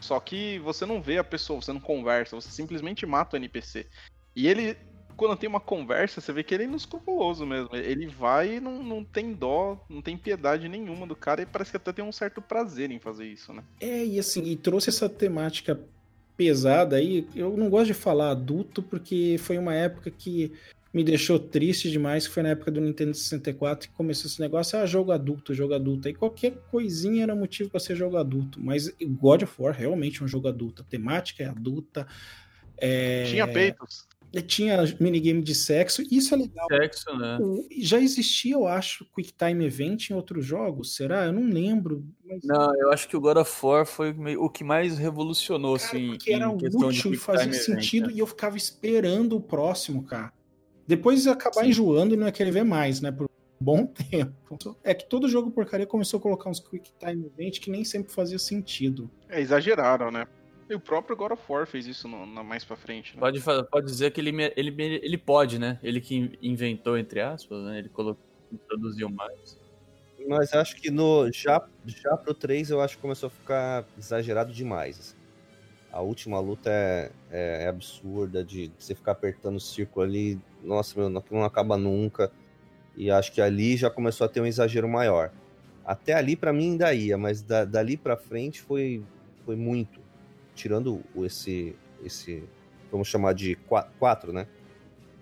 [0.00, 3.86] Só que você não vê a pessoa, você não conversa, você simplesmente mata o NPC.
[4.34, 4.76] E ele,
[5.16, 7.74] quando tem uma conversa, você vê que ele é inescrupuloso mesmo.
[7.74, 11.70] Ele vai e não, não tem dó, não tem piedade nenhuma do cara e parece
[11.70, 13.62] que até tem um certo prazer em fazer isso, né?
[13.80, 15.78] É, e assim, e trouxe essa temática
[16.36, 17.26] pesada aí.
[17.34, 20.52] Eu não gosto de falar adulto, porque foi uma época que
[20.92, 24.78] me deixou triste demais, que foi na época do Nintendo 64 que começou esse negócio,
[24.78, 26.06] ah, jogo adulto, jogo adulto.
[26.06, 28.60] Aí qualquer coisinha era motivo para ser jogo adulto.
[28.60, 30.82] Mas God of War realmente é um jogo adulto.
[30.82, 32.06] A temática é adulta.
[32.76, 34.06] é, Tinha peitos.
[34.40, 36.66] Tinha minigame de sexo, isso é legal.
[36.68, 37.38] Sexo, né?
[37.78, 41.26] Já existia, eu acho, Quick Time Event em outros jogos, será?
[41.26, 42.06] Eu não lembro.
[42.24, 42.40] Mas...
[42.42, 46.08] Não, eu acho que o God of War foi o que mais revolucionou, Cara, assim,
[46.08, 48.14] porque era em questão de útil e fazia time event, sentido né?
[48.14, 50.32] e eu ficava esperando o próximo, cara.
[50.86, 51.68] Depois ia acabar Sim.
[51.68, 53.12] enjoando e não ia querer ver mais, né?
[53.12, 54.58] Por um bom tempo.
[54.82, 58.12] É que todo jogo porcaria começou a colocar uns Quick Time Event que nem sempre
[58.12, 59.10] fazia sentido.
[59.28, 60.26] É, exageraram, né?
[60.72, 63.20] E o próprio God of War fez isso no, na- mais pra frente, né?
[63.20, 65.78] Pode, pode dizer que ele, ele, ele pode, né?
[65.82, 67.78] Ele que in- inventou, entre aspas, né?
[67.80, 69.60] Ele colocou, introduziu mais.
[70.26, 74.50] Mas acho que no já, já pro 3 eu acho que começou a ficar exagerado
[74.50, 74.98] demais.
[74.98, 75.16] assim.
[75.92, 80.40] A última luta é, é- é absurda de, de você ficar apertando o círculo ali.
[80.64, 82.32] Nossa, meu, não, não acaba nunca.
[82.96, 85.30] E acho que ali já começou a ter um exagero maior.
[85.84, 89.02] Até ali pra mim ainda ia, mas da- dali pra frente foi,
[89.44, 90.00] foi muito.
[90.54, 92.44] Tirando o- esse, esse,
[92.90, 93.56] vamos chamar de
[93.98, 94.46] 4, né?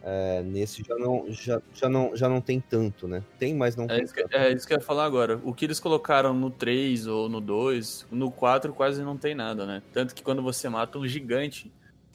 [0.02, 3.22] É, nesse já não, já, já, não, já não tem tanto, né?
[3.38, 5.38] Tem, mas não É tem isso, que, é isso que eu ia falar agora.
[5.44, 9.66] O que eles colocaram no 3 ou no 2, no 4 quase não tem nada,
[9.66, 9.82] né?
[9.92, 11.70] Tanto que quando você mata um gigante,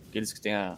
[0.10, 0.78] aqueles que tem a,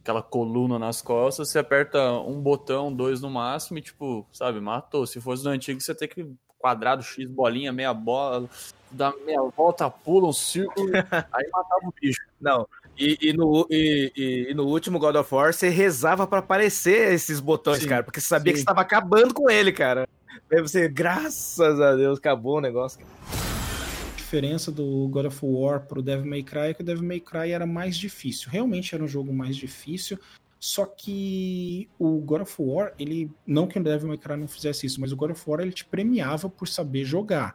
[0.00, 5.06] aquela coluna nas costas, você aperta um botão, dois no máximo e, tipo, sabe, matou.
[5.06, 6.26] Se fosse no antigo, você tem que
[6.58, 8.48] quadrado, X, bolinha, meia bola,
[8.94, 10.88] dá meia volta, pula um círculo,
[11.32, 12.20] aí matava o bicho.
[12.40, 12.66] Não.
[12.96, 17.12] E, e no, e, e- e no último God of War, você rezava pra aparecer
[17.12, 18.54] esses botões, Sim, cara, porque você sabia sim.
[18.54, 20.08] que você tava acabando com ele, cara.
[20.50, 23.04] Aí você, graças a Deus, acabou o negócio.
[24.16, 27.50] diferença do God of War pro Devil May Cry é que o Devil May Cry
[27.50, 28.48] era mais difícil.
[28.50, 30.18] Realmente era um jogo mais difícil.
[30.60, 33.30] Só que o God of War, ele.
[33.46, 35.72] Não que o Devil May Cry não fizesse isso, mas o God of War ele
[35.72, 37.54] te premiava por saber jogar.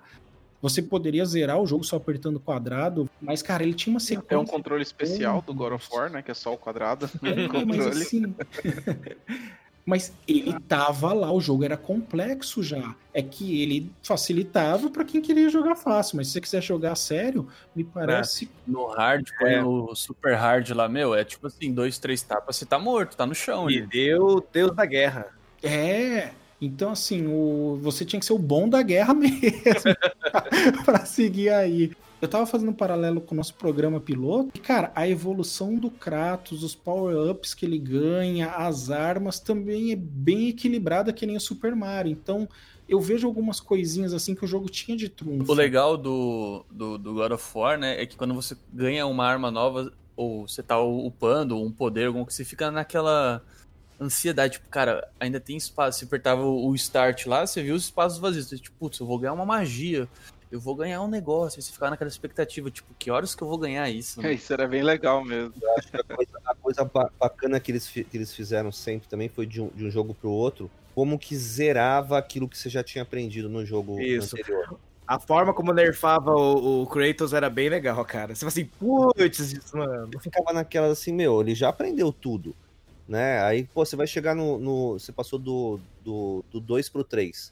[0.62, 4.36] Você poderia zerar o jogo só apertando quadrado, mas, cara, ele tinha uma sequência.
[4.36, 6.22] É um controle especial do God of War, né?
[6.22, 7.10] Que é só o quadrado.
[7.24, 8.02] É, mas controle.
[8.02, 8.36] assim.
[9.86, 12.94] mas ele tava lá, o jogo era complexo já.
[13.14, 17.48] É que ele facilitava pra quem queria jogar fácil, mas se você quiser jogar sério,
[17.76, 18.50] me parece.
[18.68, 19.62] No hard, põe É.
[19.62, 23.26] no super hard lá, meu, é tipo assim, dois, três tapas, você tá morto, tá
[23.26, 23.70] no chão.
[23.70, 23.88] E ali.
[23.88, 25.28] deu Deus da guerra.
[25.64, 26.32] É.
[26.62, 27.78] Então, assim, o...
[27.82, 29.96] você tinha que ser o bom da guerra mesmo
[30.86, 31.92] pra seguir aí.
[32.22, 34.52] Eu tava fazendo um paralelo com o nosso programa piloto.
[34.54, 39.96] E, cara, a evolução do Kratos, os power-ups que ele ganha, as armas, também é
[39.96, 42.12] bem equilibrada que nem o Super Mario.
[42.12, 42.48] Então,
[42.90, 45.50] eu vejo algumas coisinhas assim que o jogo tinha de trunfo.
[45.50, 49.26] O legal do, do, do God of War, né, é que quando você ganha uma
[49.26, 53.42] arma nova, ou você tá upando um poder, alguma coisa, você fica naquela
[54.00, 56.00] ansiedade, tipo, cara, ainda tem espaço.
[56.00, 58.48] Você apertava o start lá, você viu os espaços vazios.
[58.50, 60.08] Você, tipo, putz, eu vou ganhar uma magia,
[60.52, 61.60] eu vou ganhar um negócio.
[61.60, 64.22] Aí você ficava naquela expectativa, tipo, que horas que eu vou ganhar isso?
[64.22, 64.34] né?
[64.34, 65.54] Isso era bem legal mesmo.
[65.78, 69.30] acho que a coisa, a coisa ba- bacana que eles, que eles fizeram sempre também
[69.30, 72.84] foi de um, de um jogo pro outro, como que zerava aquilo que você já
[72.84, 74.36] tinha aprendido no jogo Isso.
[74.36, 74.80] anterior.
[75.08, 78.36] A forma como nerfava o, o Kratos era bem legal, cara.
[78.36, 80.12] Você fala assim, putz, mano.
[80.14, 82.56] Eu ficava naquela assim, meu, ele já aprendeu tudo,
[83.10, 83.42] né?
[83.44, 84.60] Aí, pô, você vai chegar no...
[84.60, 87.52] no- você passou do, do, do 2 pro 3,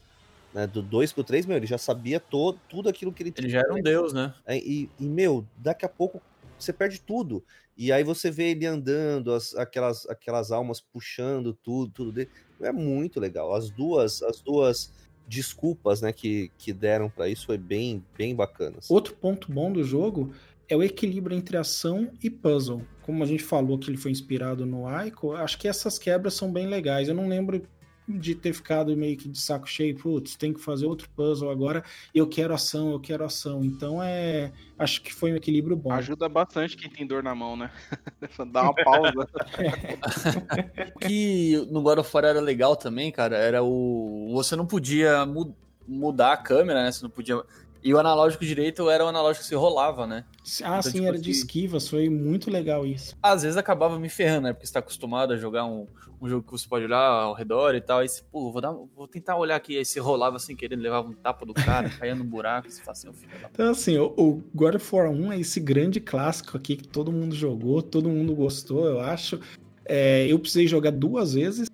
[0.52, 0.66] né?
[0.66, 3.60] Do 2 pro 3, meu, ele já sabia to, tudo aquilo que ele Ele já
[3.60, 4.34] era um deus, né?
[4.46, 6.22] É, E, e, meu, daqui a pouco
[6.58, 7.44] você perde tudo.
[7.76, 12.30] E aí você vê ele andando, as- aquelas, aquelas almas puxando tudo, tudo dele.
[12.60, 13.54] É muito legal.
[13.54, 14.92] As duas, as duas
[15.26, 18.90] desculpas, né, que, que deram pra isso foi bem, bem bacanas.
[18.90, 20.34] Outro ponto bom do jogo
[20.68, 22.82] é o equilíbrio entre ação e puzzle.
[23.02, 26.52] Como a gente falou que ele foi inspirado no Ico, acho que essas quebras são
[26.52, 27.08] bem legais.
[27.08, 27.62] Eu não lembro
[28.08, 31.84] de ter ficado meio que de saco cheio, putz, tem que fazer outro puzzle agora,
[32.14, 33.62] eu quero ação, eu quero ação.
[33.62, 35.92] Então é, acho que foi um equilíbrio bom.
[35.92, 37.70] Ajuda bastante quem tem dor na mão, né?
[38.50, 39.12] Dá uma pausa.
[40.96, 44.30] O que no God of War era legal também, cara, era o.
[44.32, 45.54] Você não podia mu-
[45.86, 46.92] mudar a câmera, né?
[46.92, 47.42] Você não podia.
[47.82, 50.24] E o analógico direito era o analógico que se rolava, né?
[50.62, 53.16] Ah, Então, sim, tipo era de assim- esquivas, foi muito legal isso.
[53.22, 54.52] Às vezes acabava me ferrando, né?
[54.52, 55.86] Porque você tá acostumado a jogar um,
[56.20, 58.00] um jogo que você pode olhar ao redor e tal.
[58.00, 59.78] Aí você, pô, vou, dar, vou tentar olhar aqui.
[59.78, 62.66] Aí você rolava sem querer, levava um tapa do cara, caía no buraco.
[62.68, 65.32] E você fala assim, "Ô, filho da Então, assim, o, o God of War 1
[65.32, 69.38] é esse grande clássico aqui que todo mundo jogou, todo mundo gostou, eu acho.
[69.84, 71.67] É, eu precisei jogar duas vezes,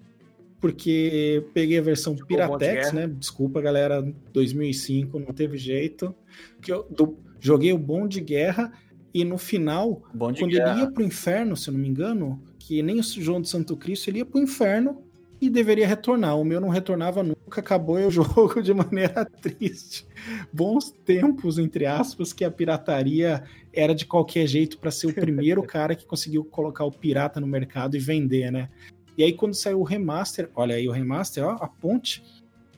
[0.64, 3.06] porque peguei a versão Monte Piratex, né?
[3.06, 4.00] Desculpa, galera,
[4.32, 6.14] 2005, não teve jeito.
[6.62, 8.72] Que eu do- joguei o Bom de Guerra
[9.12, 10.72] e no final, quando guerra.
[10.72, 13.76] ele ia pro inferno, se eu não me engano, que nem o João de Santo
[13.76, 15.02] Cristo, ele ia pro inferno
[15.38, 16.40] e deveria retornar.
[16.40, 20.06] O meu não retornava nunca, acabou o jogo de maneira triste.
[20.50, 25.60] Bons tempos, entre aspas, que a pirataria era de qualquer jeito para ser o primeiro
[25.68, 28.70] cara que conseguiu colocar o pirata no mercado e vender, né?
[29.16, 32.22] E aí quando saiu o remaster, olha aí o remaster, ó, a ponte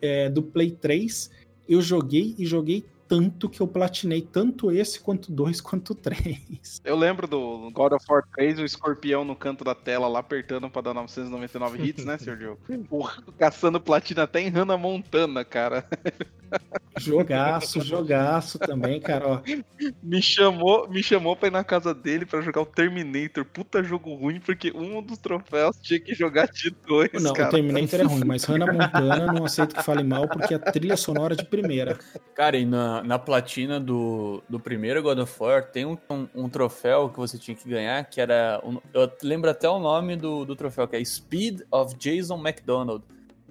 [0.00, 1.30] é, do Play 3,
[1.68, 5.94] eu joguei e joguei tanto que eu platinei tanto esse quanto o 2 quanto o
[5.94, 6.80] 3.
[6.84, 10.68] Eu lembro do God of War 3, o escorpião no canto da tela lá apertando
[10.68, 12.36] pra dar 999 hits, né, Sr.
[12.36, 12.60] Diogo?
[12.88, 15.86] Porra, caçando platina até em Hannah Montana, cara.
[16.98, 19.42] Jogaço, jogaço também, cara, ó.
[20.02, 23.44] Me chamou, me chamou pra ir na casa dele pra jogar o Terminator.
[23.44, 27.48] Puta jogo ruim, porque um dos troféus tinha que jogar de dois, Não, cara.
[27.48, 30.96] o Terminator é ruim, mas Hannah Montana não aceito que fale mal porque a trilha
[30.96, 31.98] sonora de primeira.
[32.34, 36.48] Cara, e na, na platina do, do primeiro God of War tem um, um, um
[36.48, 38.60] troféu que você tinha que ganhar, que era.
[38.64, 43.02] um- eu lembro até o nome do, do troféu, que é Speed of Jason McDonald.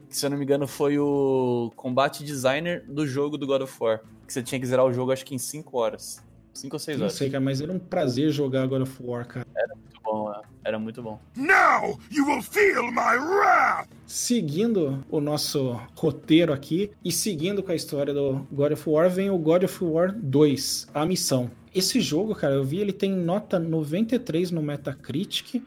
[0.10, 3.76] Que, se eu não me engano, foi o combate designer do jogo do God of
[3.82, 4.02] War.
[4.28, 6.24] Que você tinha que zerar o jogo, acho que em 5 horas.
[6.56, 7.18] 5 ou 6 Não horas.
[7.18, 9.46] sei, cara, mas era um prazer jogar God of War, cara.
[9.76, 10.42] Muito bom, é.
[10.64, 11.20] era muito bom.
[11.36, 13.88] Now you will feel my wrath!
[14.08, 19.30] Seguindo o nosso roteiro aqui e seguindo com a história do God of War, vem
[19.30, 21.52] o God of War 2, a missão.
[21.74, 25.62] Esse jogo, cara, eu vi, ele tem nota 93 no Metacritic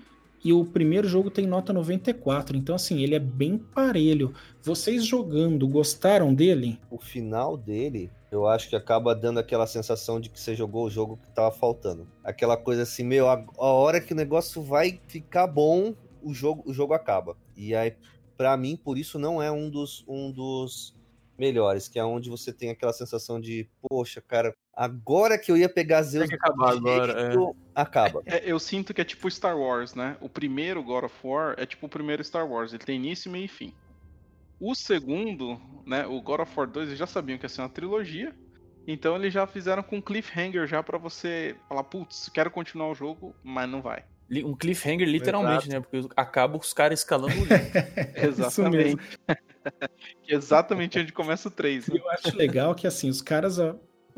[0.45, 2.57] e o primeiro jogo tem nota 94.
[2.57, 4.33] Então, assim, ele é bem parelho.
[4.63, 6.81] Vocês jogando, gostaram dele?
[6.91, 10.91] O final dele, eu acho que acaba dando aquela sensação de que você jogou o
[10.91, 12.07] jogo que tava faltando.
[12.23, 16.63] Aquela coisa assim, meu, a, a hora que o negócio vai ficar bom, o jogo,
[16.67, 17.37] o jogo acaba.
[17.57, 17.95] E aí,
[18.37, 20.95] pra mim, por isso não é um dos, um dos
[21.39, 25.69] melhores, que é onde você tem aquela sensação de, poxa, cara, Agora que eu ia
[25.69, 28.23] pegar Zeus Tem que acabar agora, direito, acaba.
[28.27, 30.17] É, eu sinto que é tipo Star Wars, né?
[30.21, 33.45] O primeiro God of War é tipo o primeiro Star Wars, ele tem início, meio
[33.45, 33.73] e fim.
[34.61, 37.69] O segundo, né, o God of War 2, eles já sabiam que ia ser uma
[37.69, 38.35] trilogia,
[38.87, 43.35] então eles já fizeram com cliffhanger já pra você falar, putz, quero continuar o jogo,
[43.45, 44.05] mas não vai.
[44.31, 45.81] Um cliffhanger, literalmente, né?
[45.81, 47.57] Porque acaba os caras escalando o livro.
[48.17, 49.19] Exatamente.
[50.27, 51.89] exatamente onde começa o 3.
[51.89, 51.99] Né?
[51.99, 53.59] Eu acho legal que assim, os caras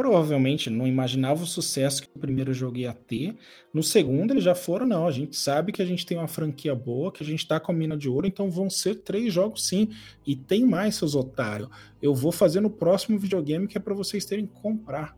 [0.00, 3.36] provavelmente não imaginavam o sucesso que o primeiro jogo ia ter.
[3.72, 5.06] No segundo, eles já foram, não.
[5.06, 7.70] A gente sabe que a gente tem uma franquia boa, que a gente tá com
[7.70, 9.90] a mina de ouro, então vão ser três jogos sim.
[10.26, 11.68] E tem mais, seus otários.
[12.00, 15.14] Eu vou fazer no próximo videogame que é pra vocês terem que comprar.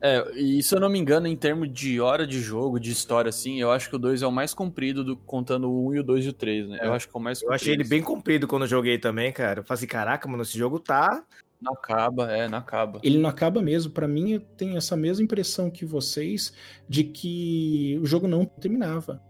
[0.00, 3.28] É, e se eu não me engano, em termos de hora de jogo, de história,
[3.28, 6.00] assim, eu acho que o 2 é o mais comprido, do, contando o 1 e
[6.00, 6.78] o 2 e o 3, né?
[6.80, 6.86] É.
[6.86, 7.62] Eu acho que é o mais Eu comprido.
[7.62, 9.60] achei ele bem comprido quando eu joguei também, cara.
[9.60, 11.24] Eu falei assim, caraca, mano, esse jogo tá.
[11.60, 13.00] Não acaba, é, não acaba.
[13.02, 13.90] Ele não acaba mesmo.
[13.92, 16.52] Pra mim, eu tenho essa mesma impressão que vocês
[16.88, 19.20] de que o jogo não terminava.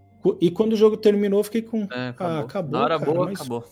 [0.40, 1.82] E quando o jogo terminou, eu fiquei com.
[1.92, 2.72] É, Ah, acabou.
[2.72, 3.64] Na hora cara, boa, mas- acabou.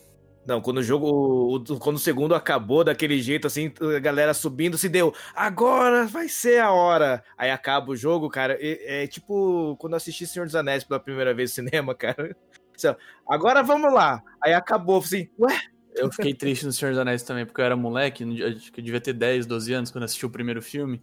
[0.46, 1.64] Não, quando o jogo.
[1.80, 5.12] quando o segundo acabou daquele jeito, assim, a galera subindo, se deu.
[5.34, 7.24] Agora vai ser a hora.
[7.38, 8.56] Aí acaba o jogo, cara.
[8.60, 12.36] É, é tipo quando eu assisti Senhor dos Anéis pela primeira vez no cinema, cara.
[12.76, 12.94] Assim,
[13.28, 14.22] Agora vamos lá.
[14.44, 15.58] Aí acabou, assim, ué,
[15.94, 18.84] Eu fiquei triste no Senhor dos Anéis também, porque eu era moleque, acho que eu
[18.84, 21.00] devia ter 10, 12 anos quando assisti o primeiro filme.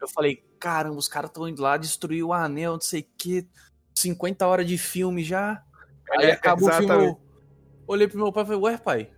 [0.00, 3.46] Eu falei, caramba, os caras estão indo lá destruir o anel, não sei o que,
[3.94, 5.62] 50 horas de filme já.
[6.10, 7.18] Aí É, acabou o filme, exatamente.
[7.18, 7.20] eu
[7.86, 9.10] olhei pro meu pai e falei, ué, pai,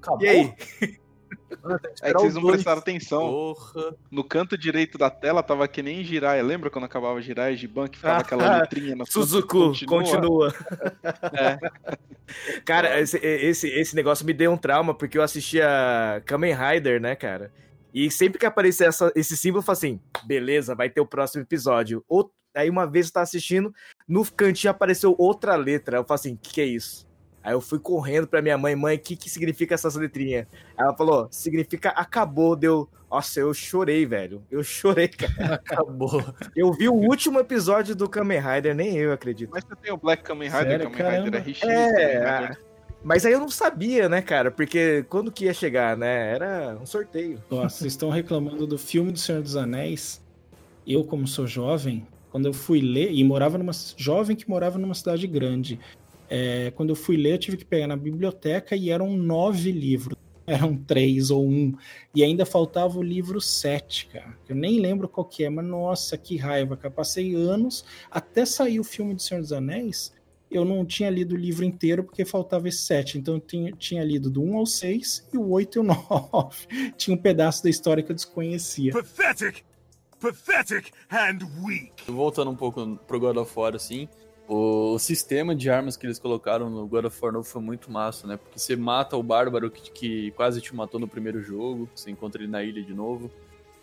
[0.00, 0.22] acabou?
[0.22, 0.54] E aí?
[2.02, 3.20] É que vocês não prestaram atenção.
[3.20, 3.94] Porra.
[4.10, 6.42] No canto direito da tela tava que nem Jirai.
[6.42, 10.52] Lembra quando acabava Jirai e Giban que ficava aquela letrinha na Suzuku, continua.
[11.32, 11.58] É.
[12.64, 17.14] Cara, esse, esse, esse negócio me deu um trauma, porque eu assistia Kamen Rider, né,
[17.14, 17.52] cara?
[17.92, 21.42] E sempre que aparecia essa- esse símbolo, eu falava assim, beleza, vai ter o próximo
[21.42, 22.04] episódio.
[22.56, 23.72] Aí uma vez eu tava assistindo,
[24.08, 25.98] no cantinho apareceu outra letra.
[25.98, 27.03] Eu falei assim, o que, que é isso?
[27.44, 30.46] Aí eu fui correndo pra minha mãe, mãe, o que, que significa essas letrinhas?
[30.78, 32.88] Ela falou, significa acabou, deu.
[33.10, 34.42] Nossa, eu chorei, velho.
[34.50, 35.56] Eu chorei, cara.
[35.56, 36.24] Acabou.
[36.56, 39.50] Eu vi o último episódio do Kamen Rider, nem eu acredito.
[39.52, 40.90] Mas você tem o Black Kamen Rider, Sério?
[40.90, 42.64] Kamen Rider é RX, É, Kamen Rider.
[43.04, 44.50] Mas aí eu não sabia, né, cara?
[44.50, 46.32] Porque quando que ia chegar, né?
[46.32, 47.38] Era um sorteio.
[47.50, 50.22] Nossa, vocês estão reclamando do filme do Senhor dos Anéis.
[50.86, 53.72] Eu, como sou jovem, quando eu fui ler, e morava numa.
[53.98, 55.78] jovem que morava numa cidade grande.
[56.28, 60.16] É, quando eu fui ler, eu tive que pegar na biblioteca e eram nove livros.
[60.46, 61.74] Eram três ou um.
[62.14, 64.36] E ainda faltava o livro sete, cara.
[64.46, 66.92] Eu nem lembro qual que é, mas nossa, que raiva, cara.
[66.92, 70.12] Passei anos até sair o filme do Senhor dos Anéis.
[70.50, 73.16] Eu não tinha lido o livro inteiro porque faltava esse sete.
[73.16, 75.82] Então eu tinha, tinha lido do 1 ao 6 e o 8 e o
[76.30, 76.92] 9.
[76.98, 78.92] tinha um pedaço da história que eu desconhecia.
[78.92, 79.64] Pathetic!
[80.20, 82.04] Pathetic and weak!
[82.06, 84.08] Voltando um pouco pro God of War, assim,
[84.46, 88.26] o sistema de armas que eles colocaram no God of War novo foi muito massa,
[88.26, 88.36] né?
[88.36, 92.42] Porque você mata o bárbaro que, que quase te matou no primeiro jogo, você encontra
[92.42, 93.30] ele na ilha de novo.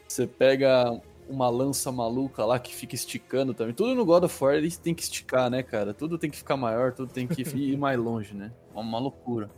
[0.08, 3.74] Você pega uma lança maluca lá que fica esticando também.
[3.74, 5.94] Tudo no God of War eles tem que esticar, né, cara?
[5.94, 8.52] Tudo tem que ficar maior, tudo tem que ir mais longe, né?
[8.76, 9.50] Uma loucura.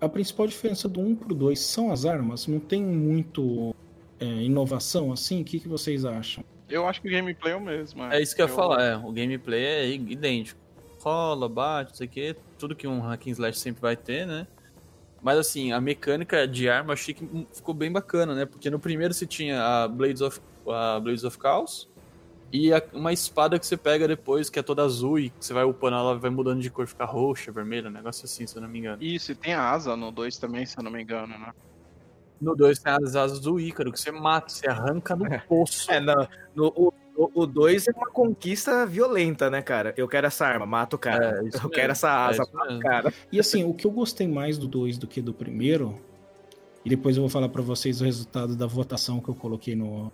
[0.00, 2.46] A principal diferença do 1 pro 2 são as armas.
[2.46, 3.74] Não tem muito
[4.20, 5.40] é, inovação assim.
[5.40, 6.44] O que, que vocês acham?
[6.68, 8.02] Eu acho que o gameplay é o mesmo.
[8.04, 8.96] É isso que eu ia falar, é.
[8.96, 10.60] O gameplay é idêntico.
[11.00, 12.36] Rola, bate, não sei o que.
[12.58, 14.46] Tudo que um hack and slash sempre vai ter, né?
[15.22, 18.46] Mas assim, a mecânica de arma eu achei que ficou bem bacana, né?
[18.46, 21.88] Porque no primeiro você tinha a Blades of, a Blades of Chaos
[22.52, 25.52] e a- uma espada que você pega depois, que é toda azul e que você
[25.52, 28.62] vai upando, ela vai mudando de cor, ficar roxa, vermelha, um negócio assim, se eu
[28.62, 29.02] não me engano.
[29.02, 31.52] Isso, e tem a asa no 2 também, se eu não me engano, né?
[32.40, 35.90] No 2 tem as asas do Ícaro, que você mata, você arranca no poço.
[35.90, 39.92] É, não, no, o 2 é uma conquista violenta, né, cara?
[39.96, 41.36] Eu quero essa arma, mata o cara.
[41.36, 43.14] É, eu mesmo, quero essa asa, é mata o cara.
[43.32, 46.00] E assim, o que eu gostei mais do 2 do que do primeiro,
[46.84, 50.12] e depois eu vou falar pra vocês o resultado da votação que eu coloquei no,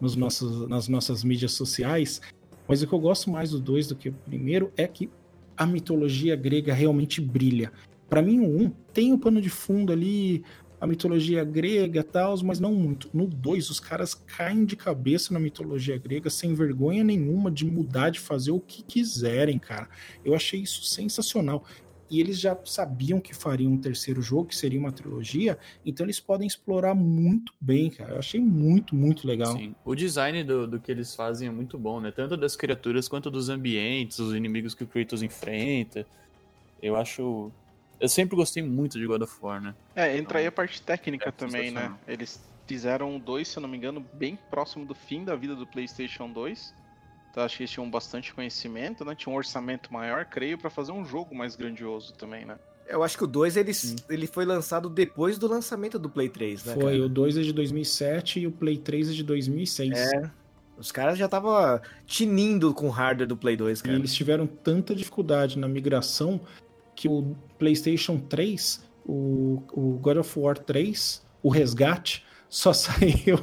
[0.00, 2.20] nos nossos, nas nossas mídias sociais,
[2.68, 5.10] mas o que eu gosto mais do 2 do que o primeiro é que
[5.56, 7.72] a mitologia grega realmente brilha.
[8.08, 10.44] Pra mim, o 1 tem o pano de fundo ali,
[10.84, 13.08] a mitologia grega e tal, mas não muito.
[13.14, 18.10] No 2, os caras caem de cabeça na mitologia grega sem vergonha nenhuma de mudar,
[18.10, 19.88] de fazer o que quiserem, cara.
[20.22, 21.64] Eu achei isso sensacional.
[22.10, 26.20] E eles já sabiam que fariam um terceiro jogo, que seria uma trilogia, então eles
[26.20, 28.12] podem explorar muito bem, cara.
[28.12, 29.56] Eu achei muito, muito legal.
[29.56, 29.74] Sim.
[29.86, 32.12] O design do, do que eles fazem é muito bom, né?
[32.12, 36.06] Tanto das criaturas quanto dos ambientes, os inimigos que o Kratos enfrenta.
[36.82, 37.50] Eu acho
[38.00, 39.74] Eu sempre gostei muito de God of War, né?
[39.94, 41.92] É, entra aí a parte técnica É, também, né?
[42.06, 45.66] Eles fizeram dois, se eu não me engano, bem próximo do fim da vida do
[45.66, 46.74] PlayStation 2.
[47.30, 49.14] Então acho que eles tinham bastante conhecimento, né?
[49.14, 52.56] Tinha um orçamento maior, creio, pra fazer um jogo mais grandioso também, né?
[52.86, 53.72] Eu acho que o 2 ele,
[54.10, 56.74] ele foi lançado depois do lançamento do Play 3, né?
[56.74, 57.06] Foi, cara?
[57.06, 59.90] o 2 é de 2007 e o Play 3 é de 2006.
[59.98, 60.30] É.
[60.76, 63.96] Os caras já estavam tinindo com o hardware do Play 2, E cara.
[63.96, 66.40] eles tiveram tanta dificuldade na migração
[66.94, 72.24] que o PlayStation 3, o, o God of War 3, o Resgate,
[72.54, 73.38] só saiu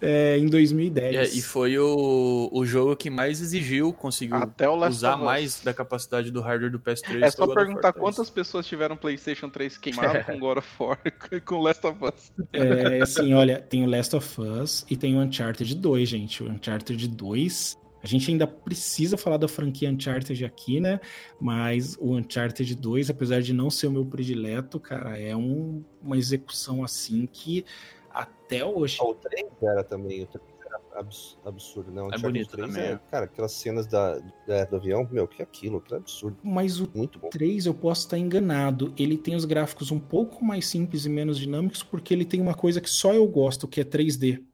[0.00, 1.14] é, em 2010.
[1.14, 5.60] É, e foi o, o jogo que mais exigiu, conseguiu Até o Last usar mais
[5.60, 7.22] da capacidade do hardware do PS3.
[7.22, 8.02] É só perguntar 3.
[8.02, 10.98] quantas pessoas tiveram PlayStation 3 queimado com God of War
[11.30, 12.32] e com Last of Us.
[12.52, 16.42] É, assim, olha, tem o Last of Us e tem o Uncharted 2, gente.
[16.42, 17.83] O Uncharted 2.
[18.04, 21.00] A gente ainda precisa falar da franquia Uncharted aqui, né?
[21.40, 26.18] Mas o Uncharted 2, apesar de não ser o meu predileto, cara, é um- uma
[26.18, 27.64] execução assim que
[28.12, 28.98] até hoje.
[29.00, 32.02] Ah, o 3 era também, o 3 era abs- absurdo, né?
[32.02, 33.00] O É bonito 3 também, é, é.
[33.10, 36.36] cara, aquelas cenas da, da- do avião, meu, que aquilo, aquilo é absurdo.
[36.44, 37.30] Mas o Muito bom.
[37.30, 38.92] 3 eu posso estar enganado.
[38.98, 42.54] Ele tem os gráficos um pouco mais simples e menos dinâmicos, porque ele tem uma
[42.54, 44.44] coisa que só eu gosto, que é 3D.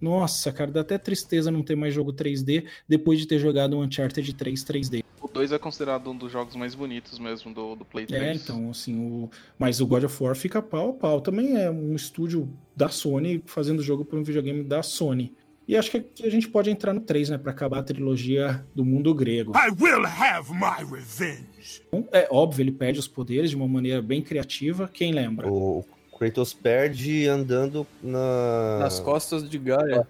[0.00, 3.82] Nossa, cara, dá até tristeza não ter mais jogo 3D depois de ter jogado um
[3.82, 5.04] Uncharted 3 3D.
[5.20, 8.22] O 2 é considerado um dos jogos mais bonitos mesmo do, do Play 3.
[8.22, 9.30] É, então, assim, o...
[9.58, 11.20] mas o God of War fica pau a pau.
[11.20, 15.34] Também é um estúdio da Sony fazendo jogo para um videogame da Sony.
[15.68, 18.66] E acho que aqui a gente pode entrar no 3, né, para acabar a trilogia
[18.74, 19.52] do mundo grego.
[19.54, 21.80] I will have my revenge.
[22.10, 24.90] É óbvio, ele perde os poderes de uma maneira bem criativa.
[24.92, 25.46] Quem lembra?
[25.48, 25.84] O
[26.20, 28.80] Kratos perde andando na.
[28.80, 30.06] Nas costas de Gaia.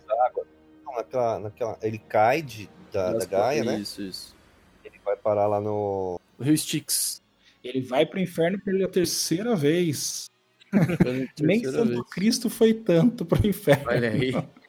[0.84, 1.78] Não, naquela, naquela.
[1.80, 3.78] Ele cai de, da, da Gaia, né?
[3.78, 4.34] Isso, isso.
[4.84, 6.20] Ele vai parar lá no.
[6.36, 7.22] O Rio Styx.
[7.62, 10.28] Ele vai pro inferno pela terceira vez.
[11.40, 12.00] Nem Santo vez.
[12.10, 13.84] Cristo foi tanto pro inferno.
[13.88, 14.32] Olha aí.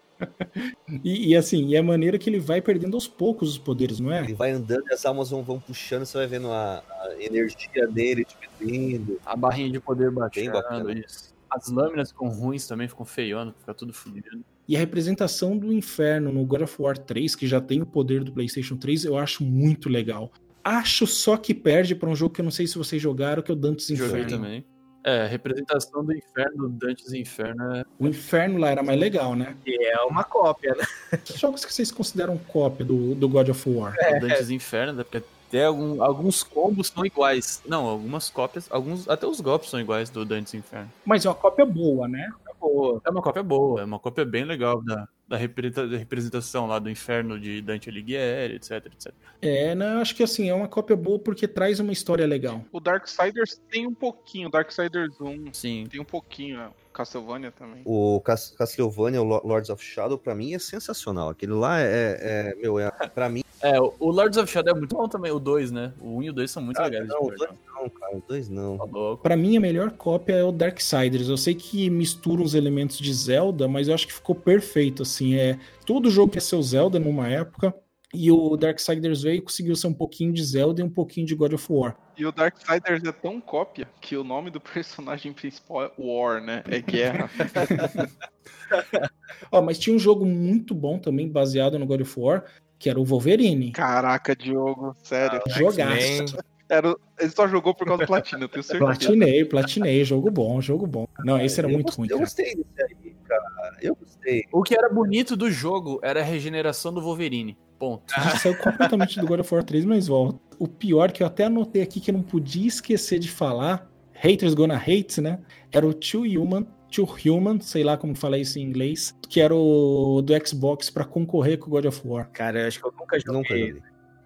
[1.04, 4.00] E, e assim, e é a maneira que ele vai perdendo aos poucos os poderes,
[4.00, 4.20] não é?
[4.24, 7.88] Ele vai andando e as almas vão, vão puxando, você vai vendo a, a energia
[7.88, 8.24] dele
[8.60, 9.20] diminuindo.
[9.26, 10.94] A barrinha de poder Bem baixando, bacana.
[10.94, 11.31] isso.
[11.52, 14.44] As lâminas ficam ruins também, ficam feiando, fica tudo fodido.
[14.68, 18.24] E a representação do inferno no God of War 3, que já tem o poder
[18.24, 20.32] do PlayStation 3, eu acho muito legal.
[20.64, 23.52] Acho só que perde pra um jogo que eu não sei se vocês jogaram, que
[23.52, 24.30] é o Dante's Joguei Inferno.
[24.30, 24.66] também.
[25.04, 27.84] É, a representação do inferno, Dante's Inferno é.
[27.98, 29.58] O Inferno lá era mais legal, né?
[29.66, 31.18] E é uma cópia, né?
[31.26, 33.96] Que jogos que vocês consideram cópia do, do God of War?
[33.96, 35.04] o Dante's Inferno, né?
[35.04, 37.62] Porque até algum- alguns combos são iguais.
[37.68, 40.90] Não, algumas cópias, alguns, até os golpes são iguais do Dante's Inferno.
[41.06, 42.30] Mas é uma cópia boa, né?
[42.60, 43.02] Boa.
[43.04, 46.78] É uma cópia boa, é uma cópia bem legal da, da representa- da representação lá
[46.78, 49.12] do inferno de Dante Alighieri, etc, etc.
[49.42, 52.64] É, né, eu acho que assim, é uma cópia boa porque traz uma história legal.
[52.72, 55.88] O Darksiders tem um pouquinho, o Darksiders 1 Sim.
[55.90, 56.70] tem um pouquinho, né?
[56.94, 57.82] Castlevania também.
[57.86, 61.30] O Cas- Castlevania, o Lo- Lords of Shadow, pra mim é sensacional.
[61.30, 63.42] Aquele lá é, é meu, é, pra mim.
[63.64, 65.94] É, o o Lords of Shadow é muito bom também, o 2, né?
[66.02, 67.08] O 1 e o 2 são muito Ah, legais.
[67.08, 68.76] não, dois não, cara, os dois não.
[68.80, 69.22] Tá louco.
[69.22, 71.30] Pra mim, a melhor cópia é o Darksiders.
[71.30, 75.36] Eu sei que mistura uns elementos de Zelda, mas eu acho que ficou perfeito, assim.
[75.36, 77.72] É, todo jogo quer ser o Zelda numa época,
[78.14, 81.36] e o Darksiders veio e conseguiu ser um pouquinho de Zelda e um pouquinho de
[81.36, 81.96] God of War.
[82.18, 86.64] E o Darksiders é tão cópia que o nome do personagem principal é War, né?
[86.68, 87.30] É guerra.
[89.52, 92.46] Ó, mas tinha um jogo muito bom também, baseado no God of War,
[92.78, 93.72] que era o Wolverine.
[93.72, 95.42] Caraca, Diogo, sério.
[95.48, 96.38] Jogaço.
[96.72, 98.86] Era, ele só jogou por causa do Platina, eu tenho certeza.
[98.86, 100.06] Platinei, platinei.
[100.06, 101.06] Jogo bom, jogo bom.
[101.20, 102.26] Não, esse era Eu muito gostei- ruim, Eu cara.
[102.26, 103.78] gostei desse aí, cara.
[103.82, 104.44] Eu gostei.
[104.54, 107.58] O que era bonito do jogo era a regeneração do Wolverine.
[107.78, 108.14] Ponto.
[108.16, 110.40] A gente saiu completamente do God of War 3, mas volta.
[110.58, 114.54] O pior que eu até anotei aqui que eu não podia esquecer de falar, haters
[114.54, 115.40] gonna hate, né?
[115.74, 119.54] Era o Too Human, Too Human, sei lá como falar isso em inglês, que era
[119.54, 122.30] o do Xbox pra concorrer com o God of War.
[122.32, 123.34] Cara, eu acho que eu nunca joguei.
[123.34, 123.82] Nunca joguei.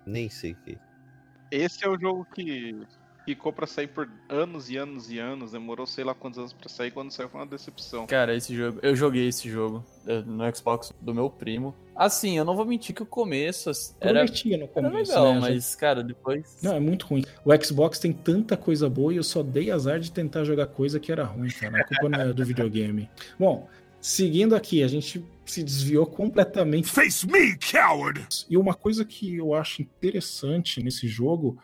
[0.06, 0.78] Nem sei o que.
[1.52, 2.76] Esse é o jogo que
[3.26, 6.70] ficou pra sair por anos e anos e anos, demorou sei lá quantos anos pra
[6.70, 8.06] sair, quando saiu foi uma decepção.
[8.06, 8.80] Cara, esse jogo.
[8.84, 11.76] Eu joguei esse jogo é, no Xbox do meu primo.
[11.96, 15.40] Assim, eu não vou mentir que o começo era, Prometia no era começo, legal, né?
[15.40, 16.60] mas, cara, depois.
[16.62, 17.24] Não, é muito ruim.
[17.44, 21.00] O Xbox tem tanta coisa boa e eu só dei azar de tentar jogar coisa
[21.00, 21.80] que era ruim, cara.
[21.80, 23.10] A culpa não é do videogame.
[23.40, 23.68] Bom,
[24.06, 28.28] seguindo aqui, a gente se desviou completamente Face me, coward!
[28.48, 31.58] E uma coisa que eu acho interessante nesse jogo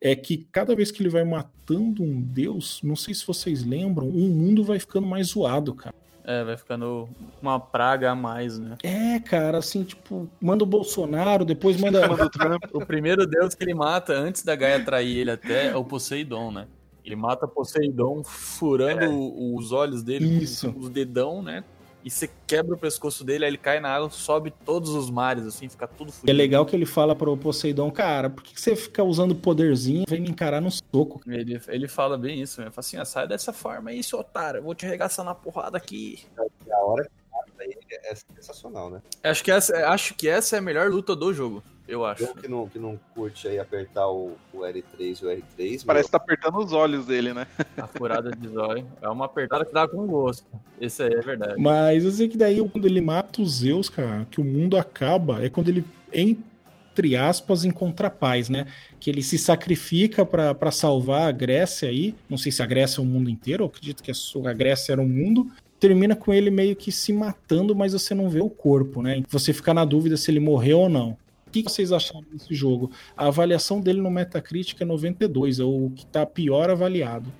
[0.00, 4.08] é que cada vez que ele vai matando um deus, não sei se vocês lembram,
[4.08, 5.94] o mundo vai ficando mais zoado, cara.
[6.22, 7.08] É, vai ficando
[7.40, 8.76] uma praga a mais, né?
[8.82, 12.06] É, cara, assim, tipo, manda o Bolsonaro, depois manda.
[12.08, 12.62] Manda o Trump.
[12.74, 16.50] O primeiro deus que ele mata antes da Gaia trair ele até é o Poseidon,
[16.50, 16.66] né?
[17.04, 20.72] Ele mata Poseidon furando o- os olhos dele Isso.
[20.72, 21.62] com os dedão, né?
[22.06, 25.44] E você quebra o pescoço dele, aí ele cai na água, sobe todos os mares,
[25.44, 26.38] assim, fica tudo É fudido.
[26.38, 30.20] legal que ele fala pro Poseidon, cara, por que você fica usando poderzinho e vem
[30.20, 31.20] me encarar no soco?
[31.26, 32.70] Ele, ele fala bem isso, né?
[32.70, 35.76] Fala assim, ah, sai dessa forma aí, seu otário, eu vou te arregaçar na porrada
[35.76, 36.24] aqui.
[36.70, 39.02] A hora que mata ele é sensacional, né?
[39.24, 42.24] Acho que essa, acho que essa é a melhor luta do jogo, eu acho.
[42.24, 46.06] Eu que não, que não curte aí apertar o, o L3 e o R3, Parece
[46.06, 47.46] que tá apertando os olhos dele, né?
[47.76, 50.44] A furada de zóio é uma apertada que dá com gosto.
[50.80, 51.54] Esse aí é verdade.
[51.60, 55.44] Mas eu sei que daí, quando ele mata os Zeus, cara, que o mundo acaba,
[55.44, 58.66] é quando ele, entre aspas, encontra paz, né?
[58.98, 62.14] Que ele se sacrifica pra pra salvar a Grécia aí.
[62.28, 64.52] Não sei se a Grécia é o mundo inteiro, eu acredito que a sua- a
[64.54, 65.50] Grécia era o mundo.
[65.78, 69.22] Termina com ele meio que se matando, mas você não vê o corpo, né?
[69.28, 71.16] Você fica na dúvida se ele morreu ou não.
[71.60, 72.90] O que vocês acharam desse jogo?
[73.16, 77.32] A avaliação dele no Metacritic é 92, é o que tá pior avaliado.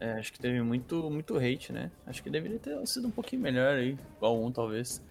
[0.00, 1.90] É, acho que teve muito, muito hate, né?
[2.06, 5.02] Acho que deveria ter sido um pouquinho melhor aí, igual um talvez.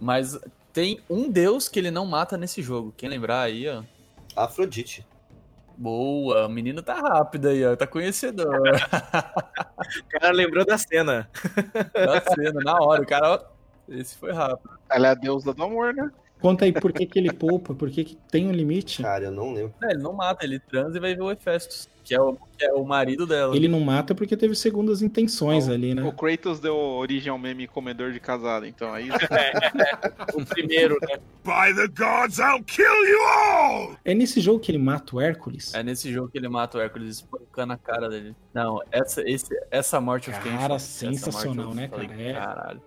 [0.00, 0.38] Mas
[0.72, 2.92] tem um deus que ele não mata nesse jogo.
[2.96, 3.82] Quem lembrar aí, ó.
[4.34, 5.06] Afrodite.
[5.76, 7.76] Boa, o menino tá rápido aí, ó.
[7.76, 8.60] Tá conhecedor.
[10.00, 11.28] O cara lembrou da cena.
[11.92, 13.02] tá sendo, na hora.
[13.02, 13.40] O cara, ó.
[13.86, 14.70] Esse foi rápido.
[14.88, 16.10] Ela é a deusa do amor, né?
[16.44, 19.02] Conta aí por que, que ele poupa, por que, que tem um limite.
[19.02, 19.72] Cara, eu não lembro.
[19.82, 22.66] É, ele não mata, ele transa e vai ver o Hefestos, que é o, que
[22.66, 23.56] é o marido dela.
[23.56, 26.12] Ele não mata porque teve segundas intenções ali, O né?
[26.12, 29.08] Kratos deu origem ao meme comedor de casada, então aí
[30.34, 31.16] O primeiro, né?
[31.42, 33.96] By the gods, I'll kill you all!
[34.04, 35.72] É nesse jogo que ele mata o Hércules?
[35.72, 38.36] É nesse jogo que ele mata o Hércules espancando a cara dele.
[38.52, 42.22] Não, essa, esse, essa morte eu fiquei Cara, sensacional, eu né, falei, cara?
[42.22, 42.32] É.
[42.34, 42.82] Caralho.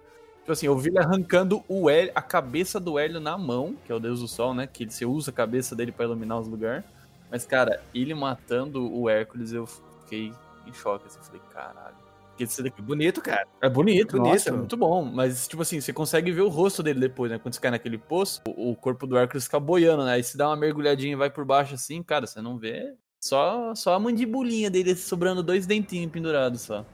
[0.47, 3.91] Tipo assim, eu vi ele arrancando o Hélio, a cabeça do Hélio na mão, que
[3.91, 4.65] é o Deus do Sol, né?
[4.65, 6.85] Que você usa a cabeça dele pra iluminar os lugares.
[7.29, 10.31] Mas, cara, ele matando o Hércules, eu fiquei
[10.65, 11.19] em choque, assim.
[11.21, 11.97] Falei, caralho.
[12.29, 13.45] Porque esse daqui Bonito, cara.
[13.59, 14.31] é bonito, Bonito.
[14.31, 15.03] nossa, é muito bom.
[15.03, 17.37] Mas, tipo assim, você consegue ver o rosto dele depois, né?
[17.37, 20.13] Quando você cai naquele poço, o, o corpo do Hércules fica boiando, né?
[20.13, 22.95] Aí se dá uma mergulhadinha e vai por baixo assim, cara, você não vê.
[23.19, 26.85] Só, só a mandibulinha dele sobrando dois dentinhos pendurados só.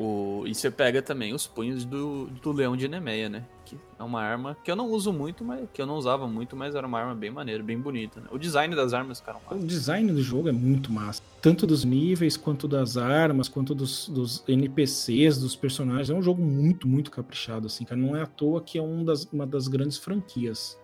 [0.00, 3.44] O, e você pega também os punhos do, do leão de Nemeia, né?
[3.64, 6.54] Que é uma arma que eu não uso muito, mas que eu não usava muito,
[6.54, 8.20] mas era uma arma bem maneira, bem bonita.
[8.20, 8.28] Né?
[8.30, 11.20] O design das armas, cara, O design do jogo é muito massa.
[11.42, 16.10] Tanto dos níveis, quanto das armas, quanto dos, dos NPCs, dos personagens.
[16.10, 18.00] É um jogo muito, muito caprichado, assim, cara.
[18.00, 20.78] Não é à toa que é um das, uma das grandes franquias.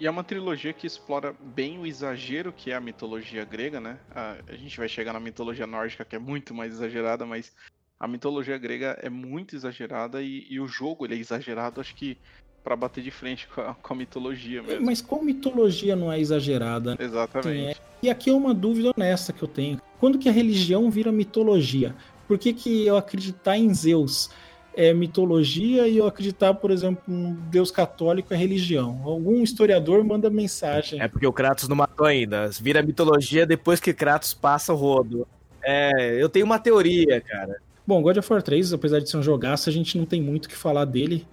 [0.00, 4.00] E é uma trilogia que explora bem o exagero que é a mitologia grega, né?
[4.10, 7.52] A, a gente vai chegar na mitologia nórdica, que é muito mais exagerada, mas
[7.98, 12.18] a mitologia grega é muito exagerada e, e o jogo ele é exagerado, acho que
[12.62, 14.84] pra bater de frente com a, com a mitologia mesmo.
[14.84, 16.90] Mas qual mitologia não é exagerada?
[16.90, 16.96] né?
[17.00, 17.80] Exatamente.
[18.02, 19.80] E aqui é uma dúvida honesta que eu tenho.
[19.98, 21.94] Quando que a religião vira mitologia?
[22.28, 24.30] Por que, que eu acreditar em Zeus
[24.74, 29.00] é mitologia e eu acreditar, por exemplo, em Deus católico é religião?
[29.04, 31.00] Algum historiador manda mensagem.
[31.00, 32.50] É porque o Kratos não matou ainda.
[32.60, 35.26] Vira mitologia depois que Kratos passa o rodo.
[35.62, 37.56] É, eu tenho uma teoria, cara.
[37.86, 40.46] Bom, God of War 3, apesar de ser um jogaço, a gente não tem muito
[40.46, 41.24] o que falar dele.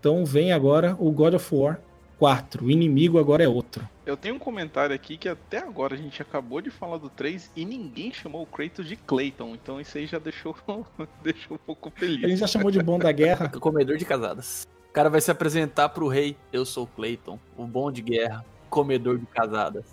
[0.00, 1.80] Então vem agora o God of War
[2.18, 2.64] 4.
[2.64, 3.86] O inimigo agora é outro.
[4.06, 7.50] Eu tenho um comentário aqui que até agora a gente acabou de falar do 3
[7.54, 10.56] e ninguém chamou o Kratos de Clayton, então isso aí já deixou,
[11.22, 12.22] deixou um pouco feliz.
[12.22, 13.50] gente já chamou de bom da guerra.
[13.60, 14.66] Comedor de casadas.
[14.88, 16.36] O cara vai se apresentar pro rei.
[16.50, 19.84] Eu sou Clayton, o bom de guerra, comedor de casadas.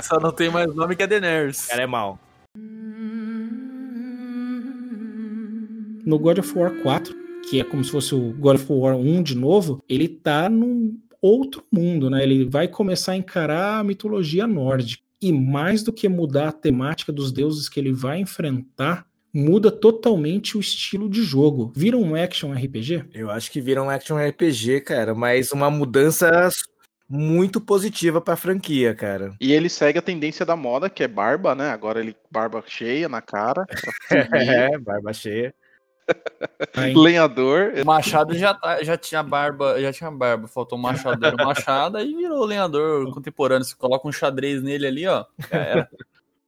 [0.00, 1.66] Só não tem mais nome que a Daenerys.
[1.66, 2.18] O cara é mal.
[6.04, 7.14] No God of War 4,
[7.48, 10.98] que é como se fosse o God of War 1 de novo, ele tá num
[11.20, 12.22] outro mundo, né?
[12.22, 15.02] Ele vai começar a encarar a mitologia nórdica.
[15.20, 20.56] E mais do que mudar a temática dos deuses que ele vai enfrentar, muda totalmente
[20.56, 21.72] o estilo de jogo.
[21.74, 23.06] Vira um action RPG?
[23.14, 26.50] Eu acho que vira um action RPG, cara, mas uma mudança
[27.08, 29.34] muito positiva pra franquia, cara.
[29.40, 31.70] E ele segue a tendência da moda, que é barba, né?
[31.70, 33.64] Agora ele barba cheia na cara.
[34.10, 35.54] É, barba cheia.
[36.94, 37.72] Lenhador.
[37.82, 41.46] O Machado já, tá- já tinha barba, já tinha barba, faltou o Machado, era o
[41.46, 43.64] Machado, aí virou o lenhador contemporâneo.
[43.64, 45.24] Você coloca um xadrez nele ali, ó.
[45.50, 45.90] já era.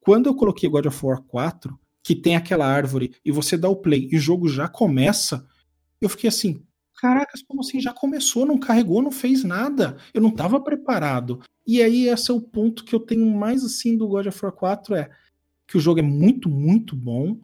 [0.01, 3.77] quando eu coloquei God of War 4, que tem aquela árvore, e você dá o
[3.77, 5.47] play e o jogo já começa,
[6.01, 6.63] eu fiquei assim,
[7.01, 7.81] caracas, como assim?
[7.81, 9.97] Já começou, não carregou, não fez nada.
[10.15, 11.41] Eu não tava preparado.
[11.67, 14.53] E aí esse é o ponto que eu tenho mais assim do God of War
[14.53, 15.11] 4, é
[15.67, 17.37] que o jogo é muito, muito bom,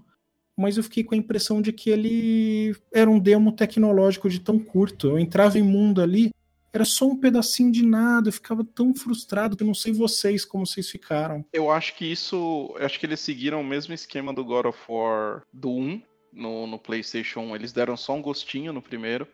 [0.56, 4.58] mas eu fiquei com a impressão de que ele era um demo tecnológico de tão
[4.58, 5.08] curto.
[5.08, 6.30] Eu entrava em mundo ali,
[6.72, 10.66] era só um pedacinho de nada, eu ficava tão frustrado que não sei vocês como
[10.66, 11.44] vocês ficaram.
[11.52, 12.74] Eu acho que isso.
[12.78, 16.78] Acho que eles seguiram o mesmo esquema do God of War do 1 no, no
[16.78, 17.56] PlayStation 1.
[17.56, 19.28] Eles deram só um gostinho no primeiro.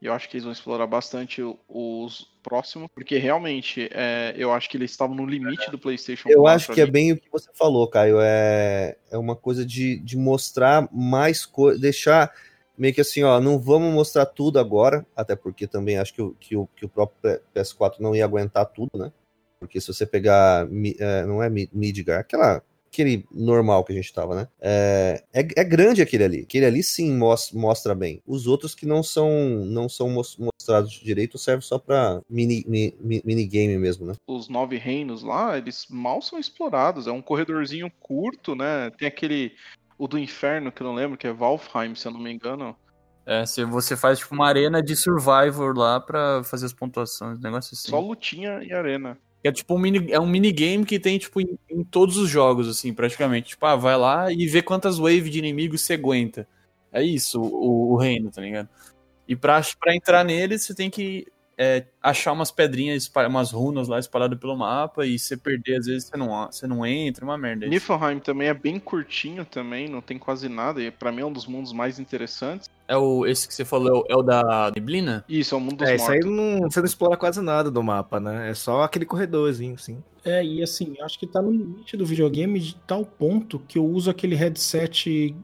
[0.00, 2.88] E eu acho que eles vão explorar bastante os próximos.
[2.94, 6.72] Porque realmente, é, eu acho que eles estavam no limite do PlayStation Eu 4 acho
[6.72, 6.92] que é ali.
[6.92, 8.18] bem o que você falou, Caio.
[8.20, 12.32] É, é uma coisa de, de mostrar mais coisas, deixar
[12.76, 16.32] meio que assim, ó, não vamos mostrar tudo agora, até porque também acho que o,
[16.38, 19.12] que o, que o próprio PS4 não ia aguentar tudo, né?
[19.58, 20.68] Porque se você pegar,
[21.00, 24.48] é, não é Mi- Midgar, aquela, aquele normal que a gente tava, né?
[24.60, 26.40] É, é, é grande aquele ali.
[26.40, 28.20] Aquele ali sim mos- mostra bem.
[28.26, 29.30] Os outros que não são,
[29.66, 34.14] não são mos- mostrados direito servem só pra mini, mi- mi- minigame mesmo, né?
[34.26, 37.06] Os nove reinos lá, eles mal são explorados.
[37.06, 38.90] É um corredorzinho curto, né?
[38.98, 39.52] Tem aquele.
[39.98, 42.76] O do inferno, que eu não lembro, que é Valfheim, se eu não me engano.
[43.26, 47.74] É, se você faz tipo uma arena de Survivor lá pra fazer as pontuações, negócio
[47.74, 47.90] assim.
[47.90, 49.18] Só lutinha e arena.
[49.48, 52.68] É tipo um mini, é um minigame que tem, tipo, em, em todos os jogos,
[52.68, 53.50] assim, praticamente.
[53.50, 56.46] Tipo, ah, vai lá e vê quantas waves de inimigos você aguenta.
[56.92, 58.68] É isso, o, o reino, tá ligado?
[59.26, 59.60] E pra,
[59.94, 61.26] entrar nele, você tem que
[61.58, 65.86] é, achar umas pedrinhas, umas runas lá espalhadas pelo mapa, e se você perder, às
[65.86, 67.66] vezes você não, você não entra, uma merda.
[67.66, 67.72] isso.
[67.74, 70.80] Niflheim também é bem curtinho também, não tem quase nada.
[70.80, 72.70] E pra mim é um dos mundos mais interessantes.
[72.86, 75.24] É o, esse que você falou, é o, é da neblina?
[75.28, 76.36] Isso, é o mundo dos É, isso aí mortos.
[76.36, 78.50] não, você não explora quase nada do mapa, né?
[78.50, 80.02] É só aquele corredorzinho, sim.
[80.24, 83.78] É, e assim, eu acho que tá no limite do videogame de tal ponto que
[83.78, 85.34] eu uso aquele headset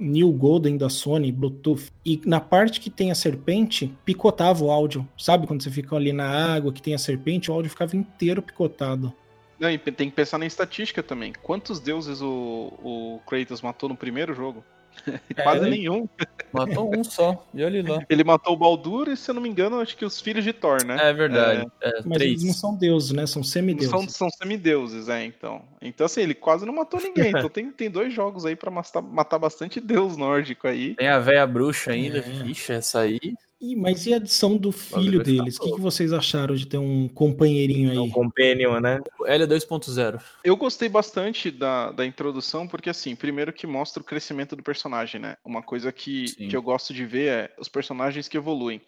[0.00, 5.06] New Golden da Sony, Bluetooth, e na parte que tem a serpente, picotava o áudio.
[5.16, 8.42] Sabe quando você fica ali na água que tem a serpente, o áudio ficava inteiro
[8.42, 9.12] picotado.
[9.58, 11.32] Não, e tem que pensar na estatística também.
[11.40, 14.64] Quantos deuses o, o Kratos matou no primeiro jogo?
[15.42, 15.70] Quase né?
[15.70, 16.08] nenhum.
[16.52, 18.04] Matou um só, e olha lá.
[18.08, 20.52] Ele matou o Baldur e, se eu não me engano, acho que os filhos de
[20.52, 20.96] Thor, né?
[21.00, 21.66] É verdade.
[21.80, 22.30] É, Mas três.
[22.30, 23.26] eles não são deuses, né?
[23.26, 23.90] São semideuses.
[23.90, 25.62] São, são semideuses, é, então.
[25.80, 27.32] Então, assim, ele quase não matou ninguém.
[27.42, 30.94] Então tem, tem dois jogos aí pra matar, matar bastante deus nórdico aí.
[30.94, 32.18] Tem a véia bruxa ainda.
[32.18, 32.20] É.
[32.20, 33.18] Vixe, essa aí.
[33.62, 35.56] Ih, mas e a adição do filho deles?
[35.56, 38.10] O que, que vocês acharam de ter um companheirinho É um aí?
[38.10, 38.98] companion, né?
[39.24, 40.20] L 2.0.
[40.42, 45.20] Eu gostei bastante da, da introdução, porque assim, primeiro que mostra o crescimento do personagem,
[45.20, 45.36] né?
[45.44, 46.48] Uma coisa que, Sim.
[46.48, 48.82] que eu gosto de ver é os personagens que evoluem.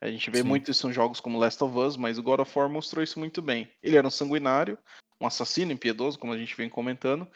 [0.00, 0.48] A gente vê Sim.
[0.48, 3.18] muito isso em jogos como Last of Us, mas o God of War mostrou isso
[3.18, 3.68] muito bem.
[3.82, 4.78] Ele era um sanguinário,
[5.20, 7.26] um assassino impiedoso, como a gente vem comentando,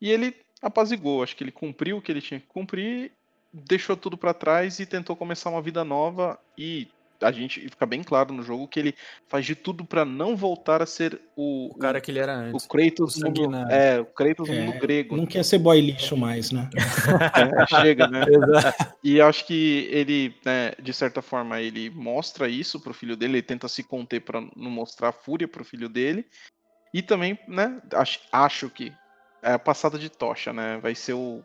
[0.00, 3.12] e ele apazigou, acho que ele cumpriu o que ele tinha que cumprir,
[3.54, 6.88] deixou tudo pra trás e tentou começar uma vida nova e
[7.22, 8.94] a gente fica bem claro no jogo que ele
[9.28, 12.40] faz de tudo pra não voltar a ser o, O cara que ele era o
[12.40, 12.66] antes.
[12.66, 13.72] Kratos o no mundo, sanguinário.
[13.72, 15.16] é, o Kratos no É, mundo grego.
[15.16, 16.68] Não quer ser boy lixo mais, né?
[17.34, 18.24] É, chega, né?
[19.02, 23.42] E acho que ele, né, de certa forma, ele mostra isso pro filho dele, ele
[23.42, 26.26] tenta se conter pra não mostrar a fúria pro filho dele.
[26.92, 28.92] E também, né, acho, acho que
[29.42, 30.78] é a passada de tocha, né?
[30.78, 31.42] Vai ser o.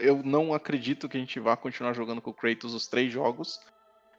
[0.00, 3.58] Eu não acredito que a gente vá continuar jogando com o Kratos os três jogos.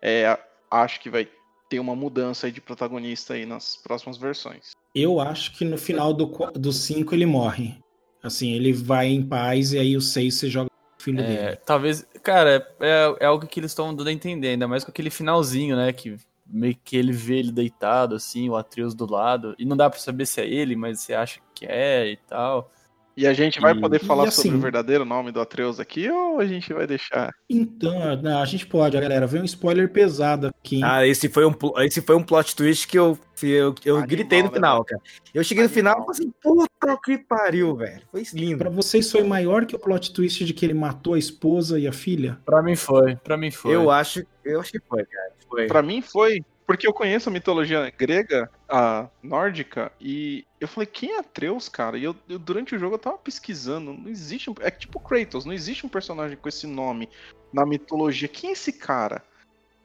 [0.01, 0.37] É,
[0.69, 1.27] acho que vai
[1.69, 4.71] ter uma mudança aí de protagonista aí nas próximas versões.
[4.93, 7.77] Eu acho que no final do 5 ele morre.
[8.21, 11.55] Assim, ele vai em paz e aí o 6 você joga o filho É, dele.
[11.65, 15.09] talvez, cara, é, é algo que eles estão dando a entender, ainda mais com aquele
[15.09, 15.91] finalzinho, né?
[15.91, 19.55] Que meio que ele vê ele deitado, assim, o Atreus do lado.
[19.57, 22.71] E não dá pra saber se é ele, mas você acha que é e tal.
[23.15, 25.79] E a gente vai E- poder falar e sobre o assim- verdadeiro nome do Atreus
[25.79, 27.31] aqui ou a gente vai deixar?
[27.49, 29.27] Então, a- a gente pode, galera.
[29.27, 30.77] Vem um spoiler pesado aqui.
[30.77, 30.81] hein?
[30.83, 34.41] Ah, esse foi um, esse foi um plot twist que eu, eu, eu Animal, gritei
[34.41, 34.85] no né, final, mano?
[34.85, 35.01] cara.
[35.33, 36.15] Eu cheguei no final e Animal.
[36.15, 38.01] falei assim, puta que pariu, velho.
[38.11, 38.57] Foi lindo.
[38.57, 41.87] Pra vocês foi maior que o plot twist de que ele matou a esposa e
[41.87, 42.39] a filha?
[42.45, 43.75] Pra mim foi, pra mim foi.
[43.75, 45.31] Eu acho, eu acho que foi, cara.
[45.47, 45.67] Foi.
[45.67, 51.11] Pra mim foi, porque eu conheço a mitologia grega, a nórdica, e eu falei, quem
[51.11, 51.97] é Atreus, cara?
[51.97, 55.45] E eu, eu, durante o jogo eu tava pesquisando, não existe um, é tipo Kratos,
[55.45, 57.09] não existe um personagem com esse nome
[57.51, 58.27] na mitologia.
[58.27, 59.23] Quem é esse cara?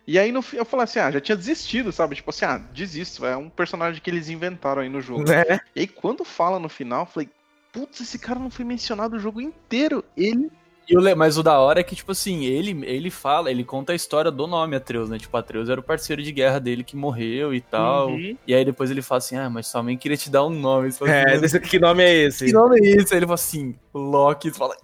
[0.06, 2.16] E aí no, eu falei assim, ah, já tinha desistido, sabe?
[2.16, 5.24] Tipo assim, ah, desisto, é um personagem que eles inventaram aí no jogo.
[5.28, 5.60] Né?
[5.74, 7.28] E aí quando fala no final, eu falei,
[7.72, 10.04] putz, esse cara não foi mencionado o jogo inteiro.
[10.16, 10.50] Ele
[10.96, 13.96] o mas o da hora é que, tipo assim, ele, ele fala, ele conta a
[13.96, 15.18] história do nome Atreus, né?
[15.18, 18.08] Tipo, Atreus era o parceiro de guerra dele que morreu e tal.
[18.08, 18.36] Uhum.
[18.46, 20.90] E aí depois ele fala assim, ah, mas sua mãe queria te dar um nome.
[20.92, 22.46] Fala É, assim, que nome é esse?
[22.46, 23.12] que nome é isso?
[23.12, 24.50] Aí ele fala assim, Loki.
[24.50, 24.76] Fala,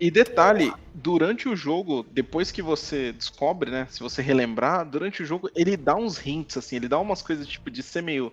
[0.00, 3.86] E detalhe, durante o jogo, depois que você descobre, né?
[3.88, 7.46] Se você relembrar, durante o jogo, ele dá uns hints, assim, ele dá umas coisas
[7.46, 8.32] tipo de ser meio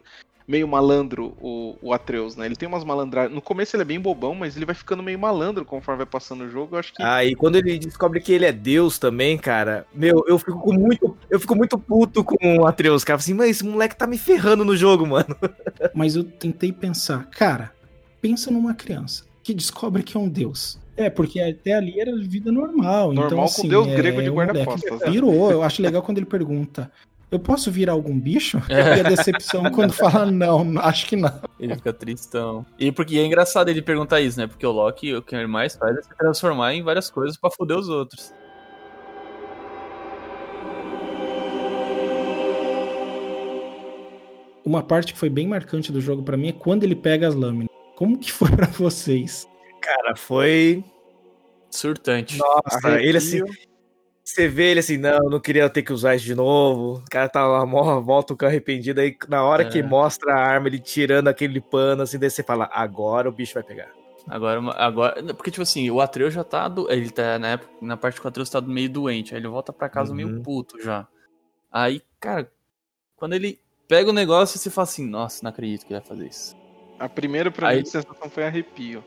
[0.49, 2.47] meio malandro, o, o Atreus, né?
[2.47, 3.35] Ele tem umas malandragens.
[3.35, 6.43] No começo ele é bem bobão, mas ele vai ficando meio malandro conforme vai passando
[6.43, 6.75] o jogo.
[6.75, 7.03] Eu acho que.
[7.03, 10.73] Ah, e quando ele descobre que ele é Deus também, cara, meu, eu fico com
[10.73, 11.15] muito.
[11.29, 13.19] Eu fico muito puto com o Atreus, cara.
[13.19, 15.35] Assim, mas esse moleque tá me ferrando no jogo, mano.
[15.93, 17.71] Mas eu tentei pensar, cara,
[18.21, 20.79] pensa numa criança que descobre que é um deus.
[20.97, 23.13] É, porque até ali era vida normal.
[23.13, 25.09] Normal então, com assim, Deus é, grego de guarda-costas, né?
[25.11, 25.51] Virou.
[25.51, 26.91] Eu acho legal quando ele pergunta:
[27.31, 28.59] Eu posso virar algum bicho?
[28.67, 31.39] E a decepção quando fala não, acho que não.
[31.59, 32.65] Ele fica tristão.
[32.79, 34.47] E porque e é engraçado ele perguntar isso, né?
[34.47, 37.51] Porque o Loki, o que ele mais faz é se transformar em várias coisas pra
[37.51, 38.33] foder os outros.
[44.65, 47.35] Uma parte que foi bem marcante do jogo pra mim é quando ele pega as
[47.35, 47.69] lâminas.
[47.95, 49.47] Como que foi pra vocês?
[49.81, 50.83] Cara, foi.
[51.69, 52.37] Surtante.
[52.37, 53.43] Nossa, ele assim.
[54.33, 56.99] Você vê ele assim, não, não queria ter que usar isso de novo.
[56.99, 57.65] O cara tá lá,
[57.99, 59.01] volta o carro arrependido.
[59.01, 59.83] Aí na hora que É.
[59.83, 63.63] mostra a arma, ele tirando aquele pano, assim, daí você fala, agora o bicho vai
[63.63, 63.89] pegar.
[64.27, 65.33] Agora, agora.
[65.33, 66.67] Porque, tipo assim, o Atreus já tá.
[66.67, 69.33] Do, ele tá na, época, na parte que o Atreus tá meio doente.
[69.33, 70.17] Aí ele volta pra casa Uhum.
[70.17, 71.07] meio puto já.
[71.71, 72.51] Aí, cara,
[73.15, 76.27] quando ele pega o negócio, você fala assim: Nossa, não acredito que ele vai fazer
[76.27, 76.55] isso.
[76.99, 79.03] A primeira pra Aí- mim sensação foi arrepio.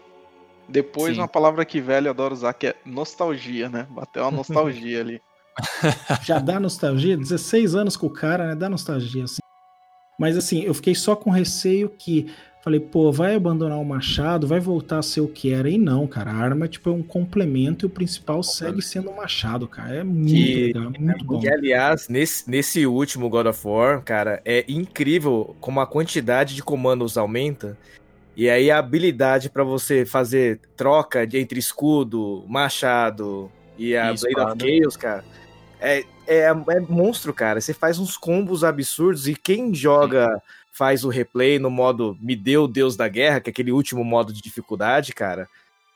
[0.69, 1.21] Depois Sim.
[1.21, 3.87] uma palavra que velho adora usar, que é nostalgia, né?
[3.91, 5.21] Bateu uma nostalgia ali.
[6.25, 7.17] Já dá nostalgia?
[7.17, 8.55] 16 anos com o cara, né?
[8.55, 9.41] Dá nostalgia, assim.
[10.19, 12.33] Mas assim, eu fiquei só com receio que.
[12.65, 15.69] Falei, pô, vai abandonar o machado, vai voltar a ser o que era.
[15.69, 16.31] E não, cara.
[16.31, 19.97] A arma tipo, é um complemento e o principal segue sendo o machado, cara.
[19.97, 21.43] É muito Que- legal, é muito bom.
[21.43, 26.63] E aliás, nesse, nesse último God of War, cara, é incrível como a quantidade de
[26.63, 27.77] comandos aumenta.
[28.35, 34.17] E aí a habilidade pra você fazer troca de, entre escudo, machado e a E
[34.17, 34.81] Blade of.
[34.81, 35.25] Chaos, cara,
[35.79, 37.61] é, é, é monstro, cara.
[37.61, 40.41] Você faz uns combos absurdos e quem joga
[40.73, 44.33] faz o replay no modo me deu Deus da Guerra, que é aquele último modo
[44.33, 45.47] de dificuldade, cara.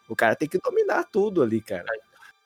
[0.09, 1.87] O cara tem que dominar tudo ali, cara.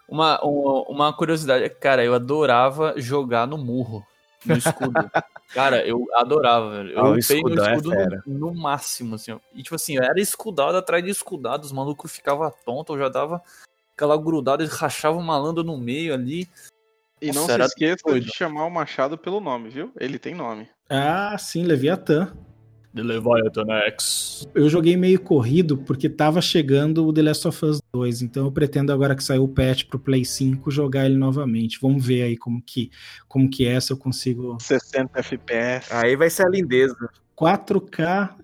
[0.08, 4.04] Uma, uma, uma curiosidade, cara, eu adorava jogar no murro,
[4.44, 4.92] no escudo.
[5.54, 6.90] cara, eu adorava, velho.
[6.92, 8.22] Eu Ah, o upei meu escudão é escudo fera.
[8.26, 9.32] no, no máximo, assim.
[9.32, 9.38] ó.
[9.54, 13.08] E tipo assim, eu era escudado atrás de escudado, os malucos ficavam tontos, eu já
[13.08, 13.42] dava
[13.94, 16.48] aquela grudada, eles rachavam o malandro no meio ali.
[17.20, 19.92] E Nossa, não se esqueça de chamar o machado pelo nome, viu?
[20.00, 20.68] Ele tem nome.
[20.88, 22.32] Ah, sim, Leviatã.
[22.94, 24.48] The Leviathan X.
[24.54, 28.52] Eu joguei meio corrido porque tava chegando o The Last of Us 2, então eu
[28.52, 31.78] pretendo agora que saiu o patch pro Play 5 jogar ele novamente.
[31.80, 32.90] Vamos ver aí como que
[33.28, 35.92] como que é, se eu consigo 60 FPS.
[35.92, 36.96] Aí vai ser a lindeza.
[37.36, 38.34] 4K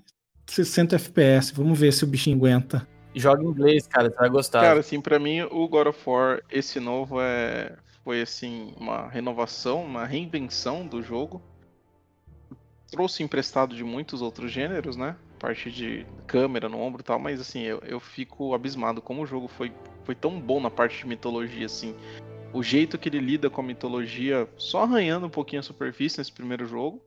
[0.46, 1.52] 60 FPS.
[1.52, 2.86] Vamos ver se o bichinho aguenta.
[3.14, 4.60] Joga em inglês, cara, você vai gostar.
[4.60, 7.74] Cara, assim, pra mim, o God of War, esse novo, é...
[8.04, 11.42] foi, assim, uma renovação, uma reinvenção do jogo.
[12.90, 15.16] Trouxe emprestado de muitos outros gêneros, né?
[15.38, 19.26] Parte de câmera no ombro e tal, mas, assim, eu, eu fico abismado como o
[19.26, 19.72] jogo foi,
[20.04, 21.94] foi tão bom na parte de mitologia, assim.
[22.52, 26.32] O jeito que ele lida com a mitologia, só arranhando um pouquinho a superfície nesse
[26.32, 27.02] primeiro jogo,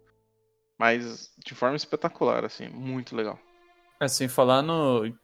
[0.78, 3.40] mas de forma espetacular, assim, muito legal.
[4.08, 5.16] Sem falar no, em,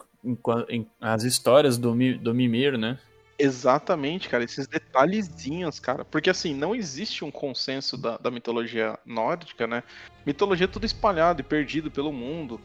[0.69, 2.97] em- as histórias do, do Mimir, né?
[3.37, 6.05] Exatamente, cara, esses detalhezinhos, cara.
[6.05, 9.83] Porque assim, não existe um consenso da, da mitologia nórdica, né?
[10.25, 12.59] Mitologia é tudo espalhado e perdido pelo mundo.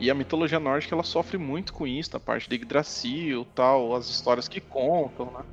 [0.00, 4.08] E a mitologia nórdica ela sofre muito com isso, a parte de Yggdrasil tal, as
[4.08, 5.44] histórias que contam, né?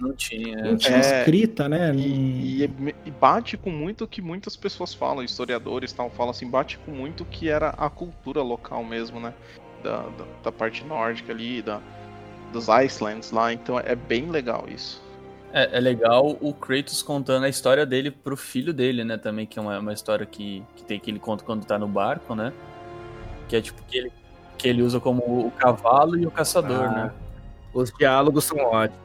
[0.00, 0.56] Não tinha.
[0.62, 1.94] Não tinha É, escrita, né?
[1.94, 6.50] E, e- e bate com muito o que muitas pessoas falam, historiadores tal, falam assim,
[6.50, 9.32] bate com muito o que era a cultura local mesmo, né?
[9.82, 11.80] Da, da, da parte nórdica ali, da,
[12.54, 15.02] dos Icelands lá, então é bem legal isso.
[15.52, 19.16] É, é legal o Kratos contando a história dele pro filho dele, né?
[19.18, 21.86] Também, que é uma, uma história que, que tem que ele conta quando tá no
[21.86, 22.52] barco, né?
[23.48, 24.12] Que é tipo que ele,
[24.56, 27.12] que ele usa como o cavalo e o caçador, Ah, né?
[27.72, 29.00] Os diálogos são ótimos.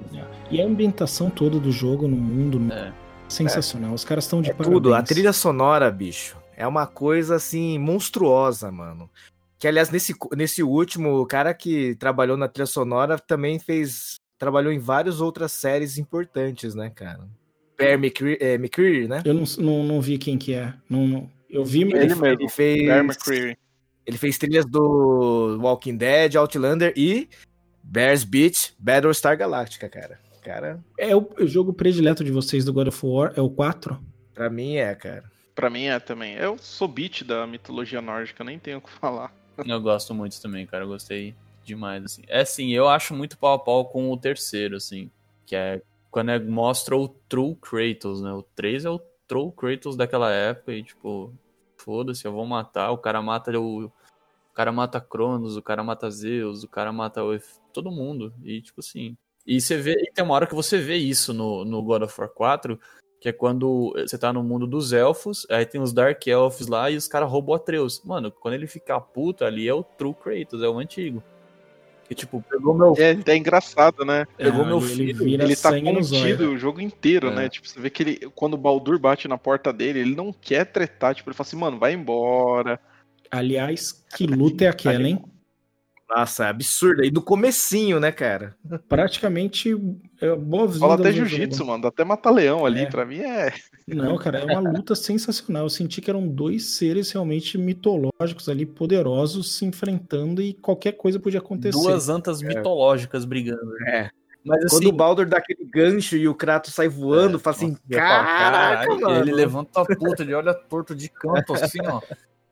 [0.49, 2.91] E a ambientação toda do jogo no mundo É.
[3.27, 3.93] sensacional.
[3.93, 4.73] Os caras estão de É parabéns.
[4.75, 4.93] tudo.
[4.93, 9.09] A trilha sonora, bicho, é uma coisa assim monstruosa, mano.
[9.59, 14.71] Que aliás nesse nesse último, o cara que trabalhou na trilha sonora também fez trabalhou
[14.71, 17.27] em várias outras séries importantes, né, cara?
[17.77, 19.21] Bear McCre- é, McCreary, né?
[19.25, 20.73] Eu não, não, não vi quem que é.
[20.89, 23.57] Não, não- Eu vi, mas Ele Ele, mesmo, ele fez Bear McCreary.
[24.05, 27.27] ele fez trilhas do Walking Dead, Outlander e
[27.83, 30.19] Bears Beach, Battlestar Galactica, cara.
[30.43, 33.99] Cara, é o, o jogo predileto de vocês do God of War, é o 4?
[34.33, 35.23] pra mim é, cara.
[35.53, 36.35] Pra mim é também.
[36.35, 39.33] Eu sou beat da mitologia nórdica, nem tenho o que falar.
[39.65, 40.83] Eu gosto muito também, cara.
[40.83, 42.23] Eu gostei demais, assim.
[42.27, 45.09] É assim, eu acho muito pau a pau com o terceiro, assim.
[45.45, 45.81] Que é
[46.11, 48.31] quando é- mostra o True Kratos, né?
[48.33, 51.33] O 3 é o True Kratos daquela época e, tipo...
[51.77, 52.91] Foda-se, eu vou matar.
[52.91, 53.85] O cara mata o.
[53.85, 57.39] O cara mata Cronos, o cara mata Zeus, o cara mata o...
[57.71, 58.33] todo mundo.
[58.43, 59.15] E tipo assim.
[59.47, 59.93] E você vê.
[59.93, 62.79] E tem uma hora que você vê isso no, no God of War 4,
[63.19, 66.89] que é quando você tá no mundo dos elfos, aí tem os Dark Elves lá
[66.89, 68.01] e os caras roubam Atreus.
[68.05, 71.21] Mano, quando ele ficar puto ali é o True Kratos, é o antigo.
[72.07, 72.95] Que tipo, pegou meu.
[72.97, 74.25] É, é engraçado, né?
[74.35, 75.25] Pegou Ah, meu ele- ele filho.
[75.25, 77.35] vira Ele tá contido o jogo inteiro, É.
[77.35, 77.49] né?
[77.49, 80.65] Tipo, você vê que ele, quando o Baldur bate na porta dele, ele não quer
[80.65, 81.13] tretar.
[81.13, 82.79] Tipo, ele fala assim, mano, vai embora.
[83.29, 85.21] Aliás, que luta é aquela, hein?
[86.09, 87.03] Nossa, é absurdo.
[87.03, 88.55] E do comecinho, né, cara?
[88.87, 89.71] Praticamente
[90.19, 90.79] é, boa-vinda.
[90.79, 91.83] Fala até jiu-jitsu, mano.
[91.83, 92.81] Dá até mata-leão ali.
[92.81, 92.85] É.
[92.87, 93.53] Pra mim é.
[93.87, 95.63] Não, cara, é uma luta sensacional.
[95.63, 101.19] Eu senti que eram dois seres realmente mitológicos ali, poderosos, se enfrentando e qualquer coisa
[101.19, 101.79] podia acontecer.
[101.79, 103.71] Duas antas mitológicas brigando.
[103.87, 104.09] É.
[104.43, 104.75] Mas assim.
[104.77, 108.85] Quando o Baldur dá aquele gancho e o Kratos sai voando, fala assim, nossa, caraca,
[108.85, 109.19] "Caralho", mano.
[109.19, 112.01] Ele levanta a puta, ele olha torto de canto assim, ó.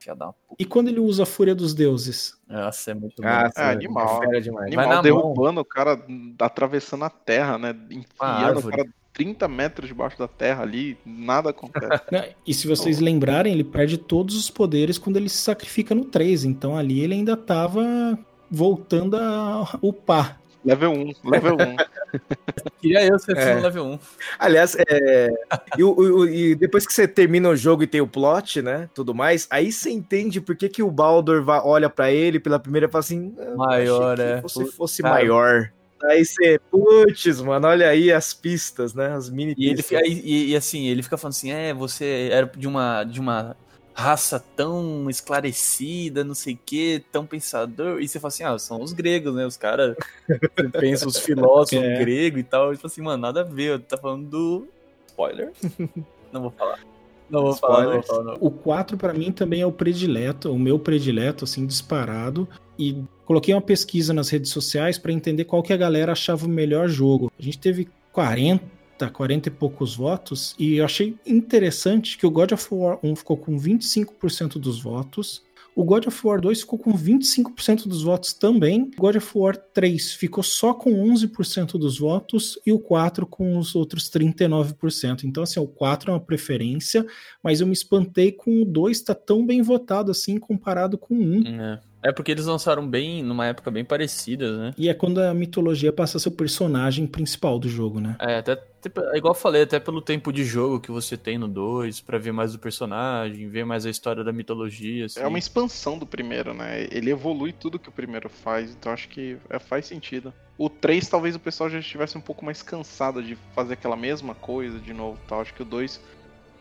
[0.07, 0.55] Filha da puta.
[0.57, 2.33] E quando ele usa a Fúria dos Deuses?
[2.47, 3.51] Nossa, é muito Ah, bom.
[3.55, 4.23] sim, animal.
[4.23, 4.73] é fera demais.
[4.73, 6.01] Vai Animal na derrubando o cara,
[6.39, 7.75] atravessando a terra, né?
[7.91, 12.03] Enfiando o cara 30 metros debaixo da terra ali, nada acontece.
[12.45, 16.45] E se vocês lembrarem, ele perde todos os poderes quando ele se sacrifica no 3.
[16.45, 18.17] Então ali ele ainda tava
[18.49, 20.39] voltando a upar.
[20.65, 21.75] Level 1, level 1.
[22.81, 23.55] Queria eu ser É.
[23.55, 23.99] no level 1.
[24.39, 25.29] Aliás, é,
[25.77, 28.89] e, o- o- e depois que você termina o jogo e tem o plot, né,
[28.93, 32.59] tudo mais, aí você entende por que, que o Baldur va- olha pra ele pela
[32.59, 34.41] primeira e fala assim, "Ah, eu Maior, é.
[34.41, 35.15] você fosse Cara.
[35.15, 35.71] maior.
[36.03, 39.99] Aí você, putz, mano, olha aí as pistas, né, as mini E ele pistas.
[39.99, 43.55] fica, e, e, assim, ele fica falando assim, é, você era de uma, de uma
[43.97, 47.99] raça tão esclarecida, não sei o que, tão pensador.
[47.99, 49.43] E você fala assim, ah, são os gregos, né?
[49.43, 49.97] Os caras
[50.79, 51.99] pensam, os filósofos É.
[51.99, 52.71] gregos e tal.
[52.71, 53.81] E tipo assim, mano, nada a ver.
[53.81, 54.67] Tá falando do.
[55.07, 55.51] Spoiler?
[56.31, 56.79] não vou falar.
[57.27, 58.37] Não vou falar, não vou falar, não.
[58.39, 62.47] O 4 pra mim também é o predileto, o meu predileto, assim, disparado.
[62.77, 66.49] E coloquei uma pesquisa nas redes sociais pra entender qual que a galera achava o
[66.49, 67.31] melhor jogo.
[67.37, 68.63] A gente teve 40,
[69.11, 73.37] 40 e poucos votos, e eu achei interessante que o God of War 1 ficou
[73.37, 75.45] com 25% dos votos.
[75.75, 78.89] O God of War 2 ficou com 25% dos votos também.
[78.97, 83.59] O God of War 3 ficou só com 11% dos votos e o 4 com
[83.59, 85.23] os outros 39%.
[85.23, 87.05] Então, assim, o 4 é uma preferência,
[87.43, 91.21] mas eu me espantei com o 2 tá tão bem votado assim comparado com o
[91.21, 91.45] 1.
[91.45, 91.79] É.
[92.03, 94.73] É porque eles lançaram bem, numa época bem parecida, né?
[94.77, 98.15] E é quando a mitologia passa a ser o personagem principal do jogo, né?
[98.19, 101.37] É, até, tipo, é igual eu falei, até pelo tempo de jogo que você tem
[101.37, 105.19] no 2, pra ver mais do personagem, ver mais a história da mitologia, assim.
[105.19, 106.87] É uma expansão do primeiro, né?
[106.91, 110.33] Ele evolui tudo que o primeiro faz, então acho que é, faz sentido.
[110.57, 114.33] O 3 talvez o pessoal já estivesse um pouco mais cansado de fazer aquela mesma
[114.33, 115.41] coisa de novo, tal.
[115.41, 115.99] Acho que o 2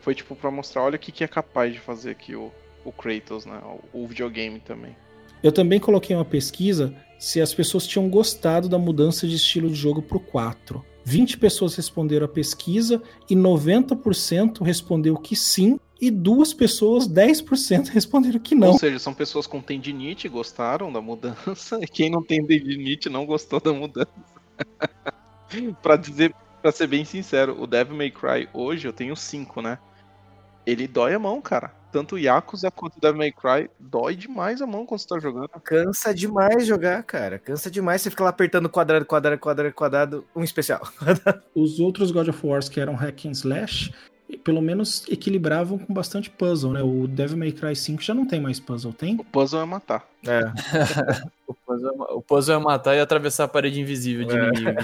[0.01, 2.53] foi tipo pra mostrar, olha o que, que é capaz de fazer aqui o,
[2.85, 3.61] o Kratos, né?
[3.93, 4.95] O, o videogame também.
[5.47, 9.77] Eu também coloquei uma pesquisa se as pessoas tinham gostado da mudança de estilo de
[9.77, 10.85] jogo pro 4.
[11.05, 18.41] 20 pessoas responderam a pesquisa e 90% respondeu que sim, e duas pessoas, 10%, responderam
[18.41, 18.73] que não.
[18.73, 23.25] Ou seja, são pessoas com tendinite gostaram da mudança, e quem não tem tendinite não
[23.25, 24.11] gostou da mudança.
[25.81, 29.79] pra dizer, para ser bem sincero, o Devil May Cry hoje eu tenho 5, né?
[30.67, 31.73] Ele dói a mão, cara.
[31.97, 35.19] Tanto o Yakuza quanto o Devil May Cry dói demais a mão quando você tá
[35.19, 35.49] jogando.
[35.65, 37.39] Cansa demais jogar, cara.
[37.39, 38.03] Cansa demais.
[38.03, 40.25] Você fica lá apertando quadrado, quadrado, quadrado, quadrado.
[40.37, 40.87] Um especial.
[41.57, 43.95] Os outros God of Wars que eram hack and slash,
[44.45, 46.83] pelo menos equilibravam com bastante puzzle, né?
[46.83, 49.15] O Devil May Cry 5 já não tem mais puzzle, tem?
[49.15, 50.07] O puzzle é matar.
[50.27, 50.43] É.
[51.77, 54.49] O puzzle, é, o puzzle é matar e atravessar a parede invisível de É.
[54.49, 54.79] inimigo.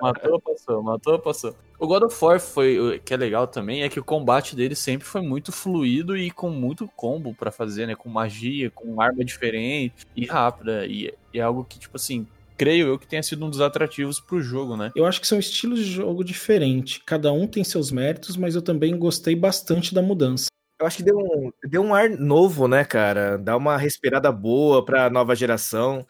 [0.00, 1.56] Matou, passou, matou, passou.
[1.78, 4.74] O God of War foi, o que é legal também, é que o combate dele
[4.74, 7.94] sempre foi muito fluido e com muito combo pra fazer, né?
[7.94, 10.86] Com magia, com arma diferente e rápida.
[10.86, 14.18] E, e é algo que, tipo assim, creio eu que tenha sido um dos atrativos
[14.18, 14.90] pro jogo, né?
[14.96, 17.00] Eu acho que são estilos de jogo diferentes.
[17.04, 20.46] Cada um tem seus méritos, mas eu também gostei bastante da mudança.
[20.78, 23.38] Eu acho que deu um, deu um ar novo, né, cara?
[23.38, 26.06] Dá uma respirada boa pra nova geração.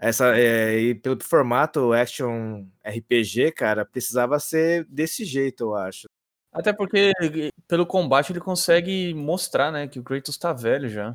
[0.00, 6.08] Essa, é, e pelo formato action RPG, cara, precisava ser desse jeito, eu acho.
[6.52, 7.12] Até porque
[7.68, 11.14] pelo combate ele consegue mostrar, né, que o Kratos tá velho já.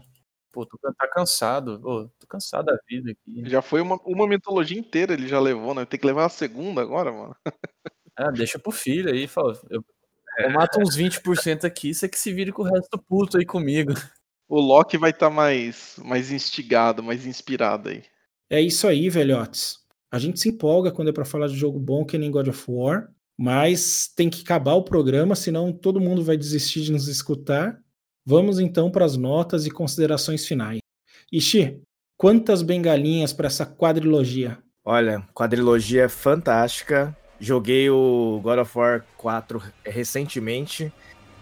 [0.52, 1.80] Pô, tô, tá cansado.
[1.82, 3.50] Pô, tô cansado da vida aqui.
[3.50, 5.84] Já foi uma, uma mitologia inteira, ele já levou, né?
[5.84, 7.36] Tem que levar a segunda agora, mano.
[8.16, 9.60] Ah, deixa pro filho aí, fala.
[9.72, 9.84] Eu,
[10.38, 13.94] eu mato uns 20% aqui, você que se vire com o resto puto aí comigo.
[14.48, 18.04] O Loki vai estar mais, mais instigado, mais inspirado aí.
[18.50, 19.80] É isso aí, velhotes.
[20.12, 22.64] A gente se empolga quando é pra falar de jogo bom que nem God of
[22.68, 27.80] War, mas tem que acabar o programa, senão todo mundo vai desistir de nos escutar.
[28.26, 30.80] Vamos então para as notas e considerações finais.
[31.32, 31.82] Ishi,
[32.16, 34.60] quantas bengalinhas para essa quadrilogia?
[34.86, 37.18] Olha, quadrilogia é fantástica.
[37.40, 40.92] Joguei o God of War 4 recentemente,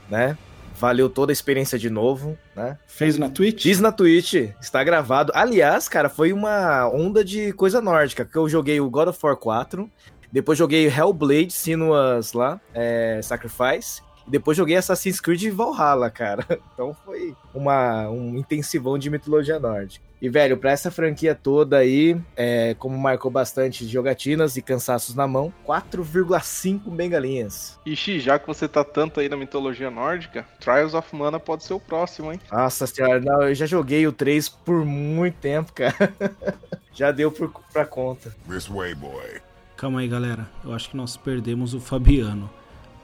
[0.09, 0.37] né?
[0.75, 2.77] Valeu toda a experiência de novo, né?
[2.87, 3.63] Fez na Twitch?
[3.63, 5.31] Fiz na Twitch, está gravado.
[5.35, 9.35] Aliás, cara, foi uma onda de coisa nórdica, que eu joguei o God of War
[9.35, 9.89] 4,
[10.31, 16.45] depois joguei Hellblade, Sinuas lá, é, Sacrifice, depois joguei Assassin's Creed Valhalla, cara.
[16.73, 20.03] Então foi uma, um intensivão de mitologia nórdica.
[20.21, 25.27] E, velho, pra essa franquia toda aí, é, como marcou bastante jogatinas e cansaços na
[25.27, 27.79] mão, 4,5 bengalinhas.
[27.85, 31.73] Ixi, já que você tá tanto aí na mitologia nórdica, Trials of Mana pode ser
[31.73, 32.39] o próximo, hein?
[32.51, 36.13] Nossa senhora, não, eu já joguei o 3 por muito tempo, cara.
[36.93, 38.35] já deu por, pra conta.
[38.47, 39.41] This way, boy.
[39.75, 40.47] Calma aí, galera.
[40.63, 42.47] Eu acho que nós perdemos o Fabiano.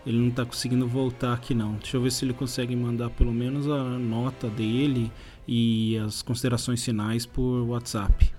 [0.07, 1.73] Ele não tá conseguindo voltar aqui não.
[1.73, 5.11] Deixa eu ver se ele consegue mandar pelo menos a nota dele
[5.45, 8.33] e as considerações finais por WhatsApp.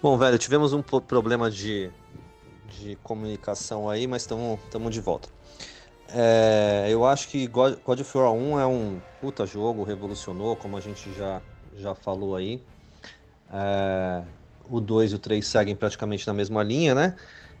[0.00, 1.90] Bom, velho, tivemos um problema de,
[2.78, 5.28] de comunicação aí, mas estamos de volta.
[6.10, 10.76] É, eu acho que God, God of War 1 é um puta jogo, revolucionou, como
[10.76, 11.42] a gente já,
[11.76, 12.62] já falou aí.
[13.52, 14.22] É,
[14.70, 17.16] o 2 e o 3 seguem praticamente na mesma linha, né?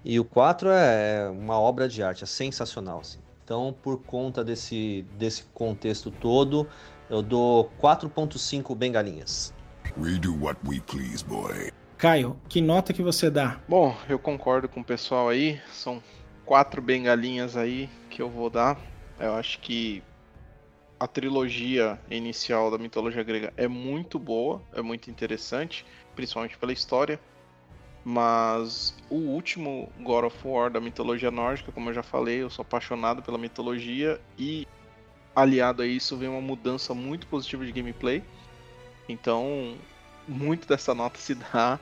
[0.08, 3.00] E o 4 é uma obra de arte, é sensacional.
[3.00, 3.18] Assim.
[3.42, 6.68] Então, por conta desse, desse contexto todo,
[7.10, 9.52] eu dou 4.5 bengalinhas.
[9.98, 11.72] We do what we please, boy.
[11.98, 13.60] Caio, que nota que você dá?
[13.66, 15.60] Bom, eu concordo com o pessoal aí.
[15.72, 16.00] São
[16.44, 18.78] quatro bengalinhas aí que eu vou dar.
[19.18, 20.04] Eu acho que
[21.00, 25.84] a trilogia inicial da mitologia grega é muito boa, é muito interessante,
[26.14, 27.18] principalmente pela história.
[28.08, 32.62] Mas o último God of War da mitologia nórdica, como eu já falei, eu sou
[32.62, 34.64] apaixonado pela mitologia e
[35.34, 38.22] aliado a isso vem uma mudança muito positiva de gameplay.
[39.08, 39.74] Então,
[40.28, 41.80] muito dessa nota se dá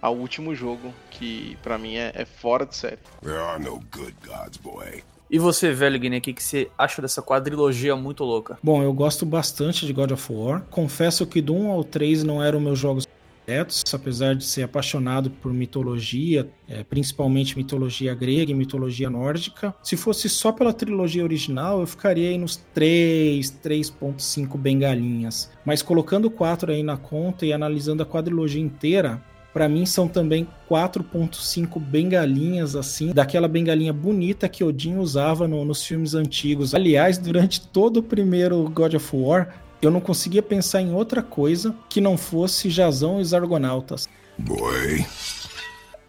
[0.00, 3.00] ao último jogo, que pra mim é, é fora de série.
[3.20, 5.04] There are no good gods, boy.
[5.30, 8.58] E você, velho Guiné, o que, que você acha dessa quadrilogia muito louca?
[8.62, 10.62] Bom, eu gosto bastante de God of War.
[10.70, 13.06] Confesso que do 1 ao 3 não eram meus jogos
[13.48, 19.74] prediletos, apesar de ser apaixonado por mitologia, é, principalmente mitologia grega e mitologia nórdica.
[19.82, 25.50] Se fosse só pela trilogia original, eu ficaria aí nos 3, 3.5 bengalinhas.
[25.64, 30.06] Mas colocando o 4 aí na conta e analisando a quadrilogia inteira, Pra mim são
[30.06, 36.74] também 4.5 bengalinhas assim, daquela bengalinha bonita que Odin usava no- nos filmes antigos.
[36.74, 41.74] Aliás, durante todo o primeiro God of War, eu não conseguia pensar em outra coisa
[41.88, 44.08] que não fosse Jazão e os Argonautas.
[44.38, 45.06] Boy.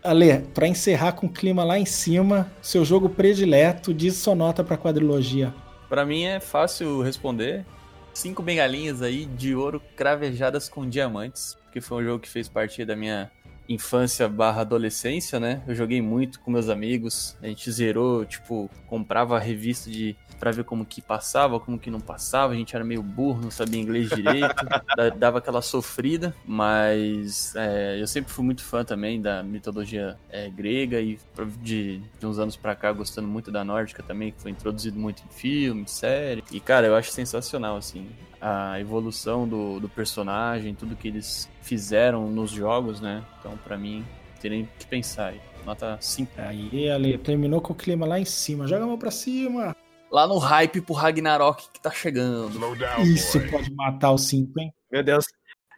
[0.03, 4.63] Ale, pra encerrar com o clima lá em cima, seu jogo predileto, diz sua nota
[4.63, 5.53] pra quadrilogia.
[5.89, 7.65] Pra mim é fácil responder.
[8.13, 12.83] Cinco bengalinhas aí de ouro cravejadas com diamantes, porque foi um jogo que fez parte
[12.83, 13.29] da minha
[13.67, 15.61] infância barra adolescência, né?
[15.67, 20.51] Eu joguei muito com meus amigos, a gente zerou, tipo, comprava a revista de pra
[20.51, 23.79] ver como que passava, como que não passava, a gente era meio burro, não sabia
[23.79, 24.55] inglês direito,
[24.95, 30.49] da- dava aquela sofrida, mas é, eu sempre fui muito fã também da mitologia é,
[30.49, 31.19] grega e
[31.61, 35.23] de, de uns anos pra cá gostando muito da nórdica também, que foi introduzido muito
[35.25, 38.07] em filme, série, e cara, eu acho sensacional, assim,
[38.39, 43.99] a evolução do, do personagem, tudo que eles fizeram nos jogos, né, então pra mim,
[44.33, 45.41] não tem nem o que pensar aí.
[45.65, 46.31] Nota 5.
[46.37, 48.65] Aí, Ale, terminou com o clima lá em cima.
[48.65, 49.75] Joga a mão pra cima.
[50.11, 52.49] Lá no hype pro Ragnarok que tá chegando.
[52.51, 53.51] Slow down, Isso boy.
[53.51, 54.73] pode matar o 5, hein?
[54.91, 55.25] Meu Deus.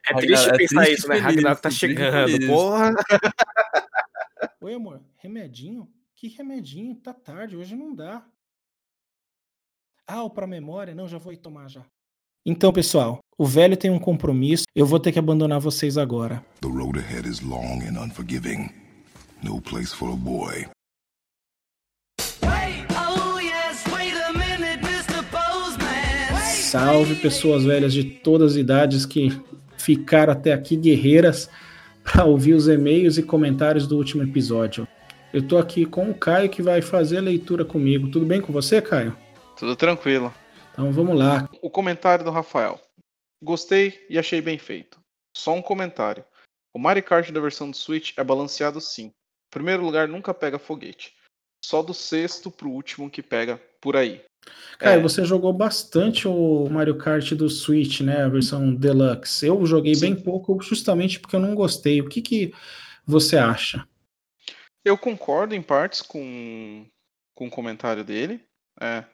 [0.09, 1.15] É Ragnar- triste é pensar triste isso, né?
[1.15, 2.31] feliz, Ragnarok tá triste chegando.
[2.31, 2.47] feliz.
[2.47, 2.91] Porra.
[4.61, 5.87] Oi, amor, remedinho?
[6.15, 6.95] Que remedinho?
[6.95, 8.23] Tá tarde, hoje não dá.
[10.07, 10.93] Ah, o pra memória?
[10.95, 11.83] Não, já vou ir tomar já.
[12.45, 16.43] Então, pessoal, o velho tem um compromisso, eu vou ter que abandonar vocês agora.
[16.61, 18.69] The road ahead is long and unforgiving.
[19.43, 20.67] No place for a boy.
[26.71, 29.27] Salve pessoas velhas de todas as idades que
[29.77, 31.49] ficaram até aqui guerreiras
[32.01, 34.87] para ouvir os e-mails e comentários do último episódio.
[35.33, 38.09] Eu tô aqui com o Caio que vai fazer a leitura comigo.
[38.09, 39.17] Tudo bem com você, Caio?
[39.57, 40.33] Tudo tranquilo.
[40.71, 41.49] Então vamos lá.
[41.61, 42.79] O comentário do Rafael.
[43.43, 44.97] Gostei e achei bem feito.
[45.35, 46.23] Só um comentário.
[46.73, 49.11] O Mario Kart da versão do Switch é balanceado sim.
[49.49, 51.13] Primeiro lugar nunca pega foguete.
[51.65, 54.23] Só do sexto pro último que pega por aí.
[54.79, 55.01] Caio, É.
[55.01, 58.23] você jogou bastante o Mario Kart do Switch, né?
[58.23, 59.45] A versão Deluxe.
[59.45, 60.01] Eu joguei Sim.
[60.01, 62.01] bem pouco justamente porque eu não gostei.
[62.01, 62.53] O que, que
[63.05, 63.87] você acha?
[64.83, 66.87] Eu concordo em partes com,
[67.35, 68.43] com o comentário dele.
[68.79, 69.05] É,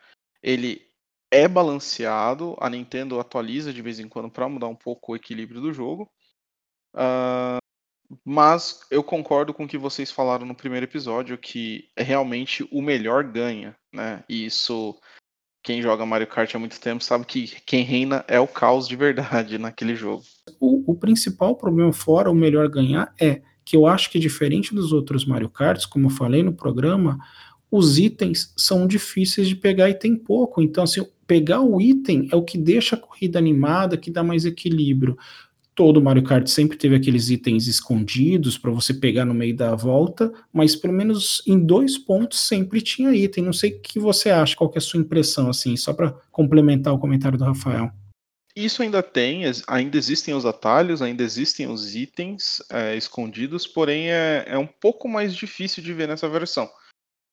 [0.41, 0.87] ele
[1.29, 5.59] é balanceado, a Nintendo atualiza de vez em quando para mudar um pouco o equilíbrio
[5.59, 6.09] do jogo.
[6.95, 7.59] Uh,
[8.23, 12.81] mas eu concordo com o que vocês falaram no primeiro episódio, que é realmente o
[12.81, 14.23] melhor ganha, né?
[14.29, 14.97] E isso,
[15.63, 18.95] quem joga Mario Kart há muito tempo sabe que quem reina é o caos de
[18.95, 20.23] verdade naquele jogo.
[20.59, 24.93] O, o principal problema fora o melhor ganhar é que eu acho que diferente dos
[24.93, 27.19] outros Mario Karts, como eu falei no programa,
[27.69, 30.61] os itens são difíceis de pegar e tem pouco.
[30.61, 34.45] Então, assim, pegar o item é o que deixa a corrida animada, que dá mais
[34.45, 35.17] equilíbrio.
[35.77, 40.33] Todo Mario Kart sempre teve aqueles itens escondidos para você pegar no meio da volta,
[40.51, 43.43] mas pelo menos em dois pontos sempre tinha item.
[43.43, 46.91] Não sei o que você acha, qual é a sua impressão, assim, só para complementar
[46.95, 47.91] o comentário do Rafael.
[48.55, 54.45] Isso ainda tem, ainda existem os atalhos, ainda existem os itens é, escondidos, porém é,
[54.47, 56.67] é um pouco mais difícil de ver nessa versão.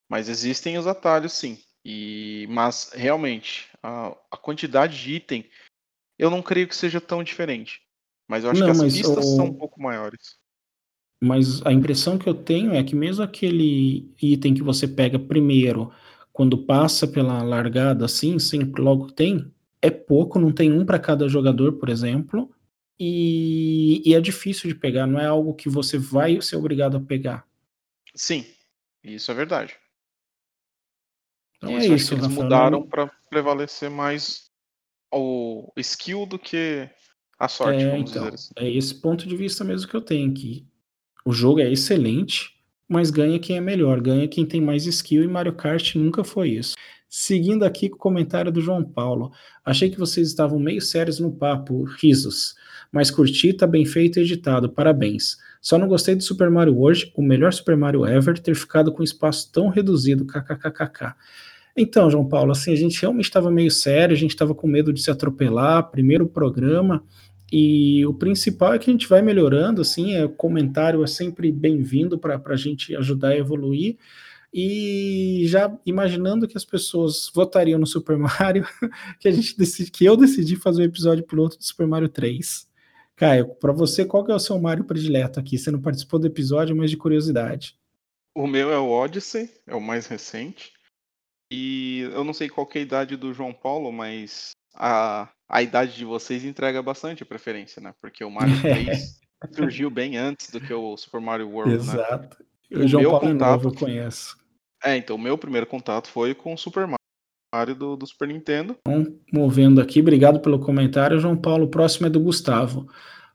[0.07, 1.59] Mas existem os atalhos, sim.
[1.82, 5.49] E, mas realmente, a, a quantidade de item,
[6.18, 7.84] eu não creio que seja tão diferente.
[8.28, 9.36] Mas eu acho não, que as pistas o...
[9.36, 10.36] são um pouco maiores.
[11.20, 15.92] Mas a impressão que eu tenho é que mesmo aquele item que você pega primeiro,
[16.32, 21.28] quando passa pela largada assim, sempre logo tem, é pouco, não tem um para cada
[21.28, 22.54] jogador, por exemplo,
[22.98, 27.00] e, e, é difícil de pegar, não é algo que você vai ser obrigado a
[27.00, 27.46] pegar.
[28.14, 28.46] Sim,
[29.02, 29.76] isso é verdade.
[31.56, 32.86] Então isso, é isso, eles Rafael, mudaram não...
[32.86, 34.50] para prevalecer mais
[35.12, 36.88] o skill do que
[37.39, 38.53] a sorte, é, vamos então, dizer assim.
[38.57, 40.66] É esse ponto de vista mesmo que eu tenho, que
[41.24, 42.55] o jogo é excelente,
[42.89, 46.51] mas ganha quem é melhor, ganha quem tem mais skill e Mario Kart nunca foi
[46.51, 46.74] isso.
[47.09, 49.32] Seguindo aqui com o comentário do João Paulo,
[49.64, 52.55] achei que vocês estavam meio sérios no papo, risos,
[52.91, 55.37] mas curti, tá bem feito e editado, parabéns.
[55.61, 59.03] Só não gostei do Super Mario World, o melhor Super Mario ever, ter ficado com
[59.03, 61.14] espaço tão reduzido, kkkk.
[61.76, 64.92] Então, João Paulo, assim, a gente realmente estava meio sério, a gente estava com medo
[64.92, 67.02] de se atropelar, primeiro programa,
[67.52, 71.50] e o principal é que a gente vai melhorando, assim, é, o comentário é sempre
[71.50, 73.96] bem-vindo para a gente ajudar a evoluir,
[74.56, 78.64] e já imaginando que as pessoas votariam no Super Mario,
[79.18, 82.08] que a gente decidi, que eu decidi fazer o um episódio piloto do Super Mario
[82.08, 82.68] 3.
[83.16, 85.58] Caio, para você, qual que é o seu Mario predileto aqui?
[85.58, 87.76] Você não participou do episódio, mas de curiosidade.
[88.32, 90.73] O meu é o Odyssey, é o mais recente.
[91.55, 95.96] E eu não sei qual é a idade do João Paulo, mas a, a idade
[95.96, 97.94] de vocês entrega bastante preferência, né?
[98.00, 99.20] Porque o Mario 3
[99.52, 101.80] surgiu bem antes do que o Super Mario World, né?
[101.80, 102.36] Exato.
[102.70, 102.84] né?
[102.84, 104.36] O João Paulo contato, novo eu conheço.
[104.82, 106.88] É, então o meu primeiro contato foi com o Super
[107.55, 108.76] Mario do, do Super Nintendo.
[108.80, 111.66] Então, movendo aqui, obrigado pelo comentário, João Paulo.
[111.66, 112.88] O próximo é do Gustavo.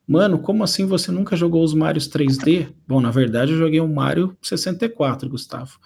[0.05, 2.74] Mano, como assim você nunca jogou os Marios 3D?
[2.86, 5.80] Bom, na verdade eu joguei o Mario 64, Gustavo.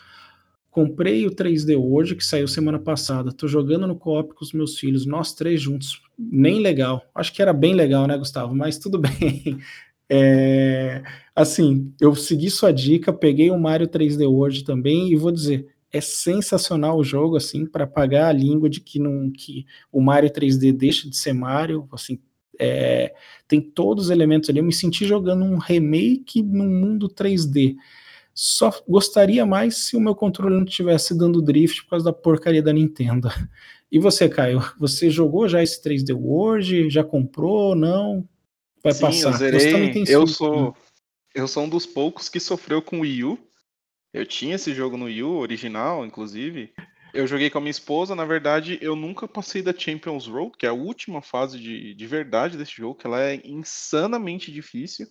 [0.74, 3.32] Comprei o 3D World que saiu semana passada.
[3.32, 6.01] Tô jogando no co-op com os meus filhos, nós três juntos.
[6.17, 7.05] Nem legal.
[7.13, 8.55] Acho que era bem legal, né, Gustavo?
[8.55, 9.59] Mas tudo bem.
[10.09, 11.03] É,
[11.36, 16.01] assim, eu segui sua dica, peguei o Mario 3D World também e vou dizer, é
[16.01, 20.71] sensacional o jogo, assim, para pagar a língua de que, não, que o Mario 3D
[20.71, 22.19] deixa de ser Mario, assim,
[22.59, 23.13] é,
[23.47, 24.57] tem todos os elementos ali.
[24.57, 27.76] Eu me senti jogando um remake num mundo 3D.
[28.34, 32.63] Só gostaria mais se o meu controle não estivesse dando drift por causa da porcaria
[32.63, 33.29] da Nintendo.
[33.91, 34.59] E você, Caio?
[34.79, 36.89] Você jogou já esse 3D World?
[36.89, 37.75] Já comprou?
[37.75, 38.27] Não?
[38.84, 39.29] Vai Sim, passar.
[39.29, 40.03] Eu zerei.
[40.07, 40.73] Eu sou, né?
[41.36, 43.39] eu sou um dos poucos que sofreu com o Wii U.
[44.11, 46.73] Eu tinha esse jogo no Wii U, original, inclusive.
[47.13, 50.65] Eu joguei com a minha esposa, na verdade, eu nunca passei da Champions Road, que
[50.65, 55.07] é a última fase de, de verdade desse jogo, que ela é insanamente difícil.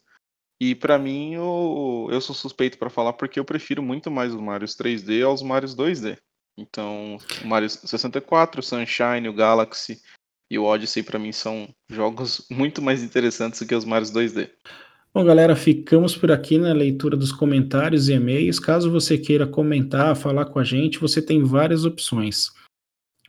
[0.65, 4.41] E para mim, eu, eu sou suspeito para falar porque eu prefiro muito mais os
[4.41, 6.17] Marios 3D aos Marios 2D.
[6.57, 10.01] Então, o Mario 64, o Sunshine, o Galaxy
[10.49, 14.51] e o Odyssey para mim são jogos muito mais interessantes do que os Marios 2D.
[15.12, 18.61] Bom, galera, ficamos por aqui na leitura dos comentários e e-mails.
[18.61, 22.53] Caso você queira comentar, falar com a gente, você tem várias opções.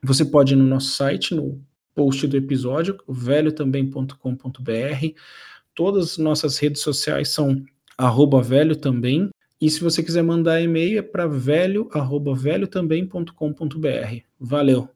[0.03, 1.59] Você pode ir no nosso site, no
[1.95, 5.15] post do episódio, velhotambém.com.br.
[5.75, 7.63] Todas as nossas redes sociais são
[7.97, 9.29] arroba velho também.
[9.59, 14.17] E se você quiser mandar e-mail é para velho, arroba velho também.com.br.
[14.39, 14.89] Valeu!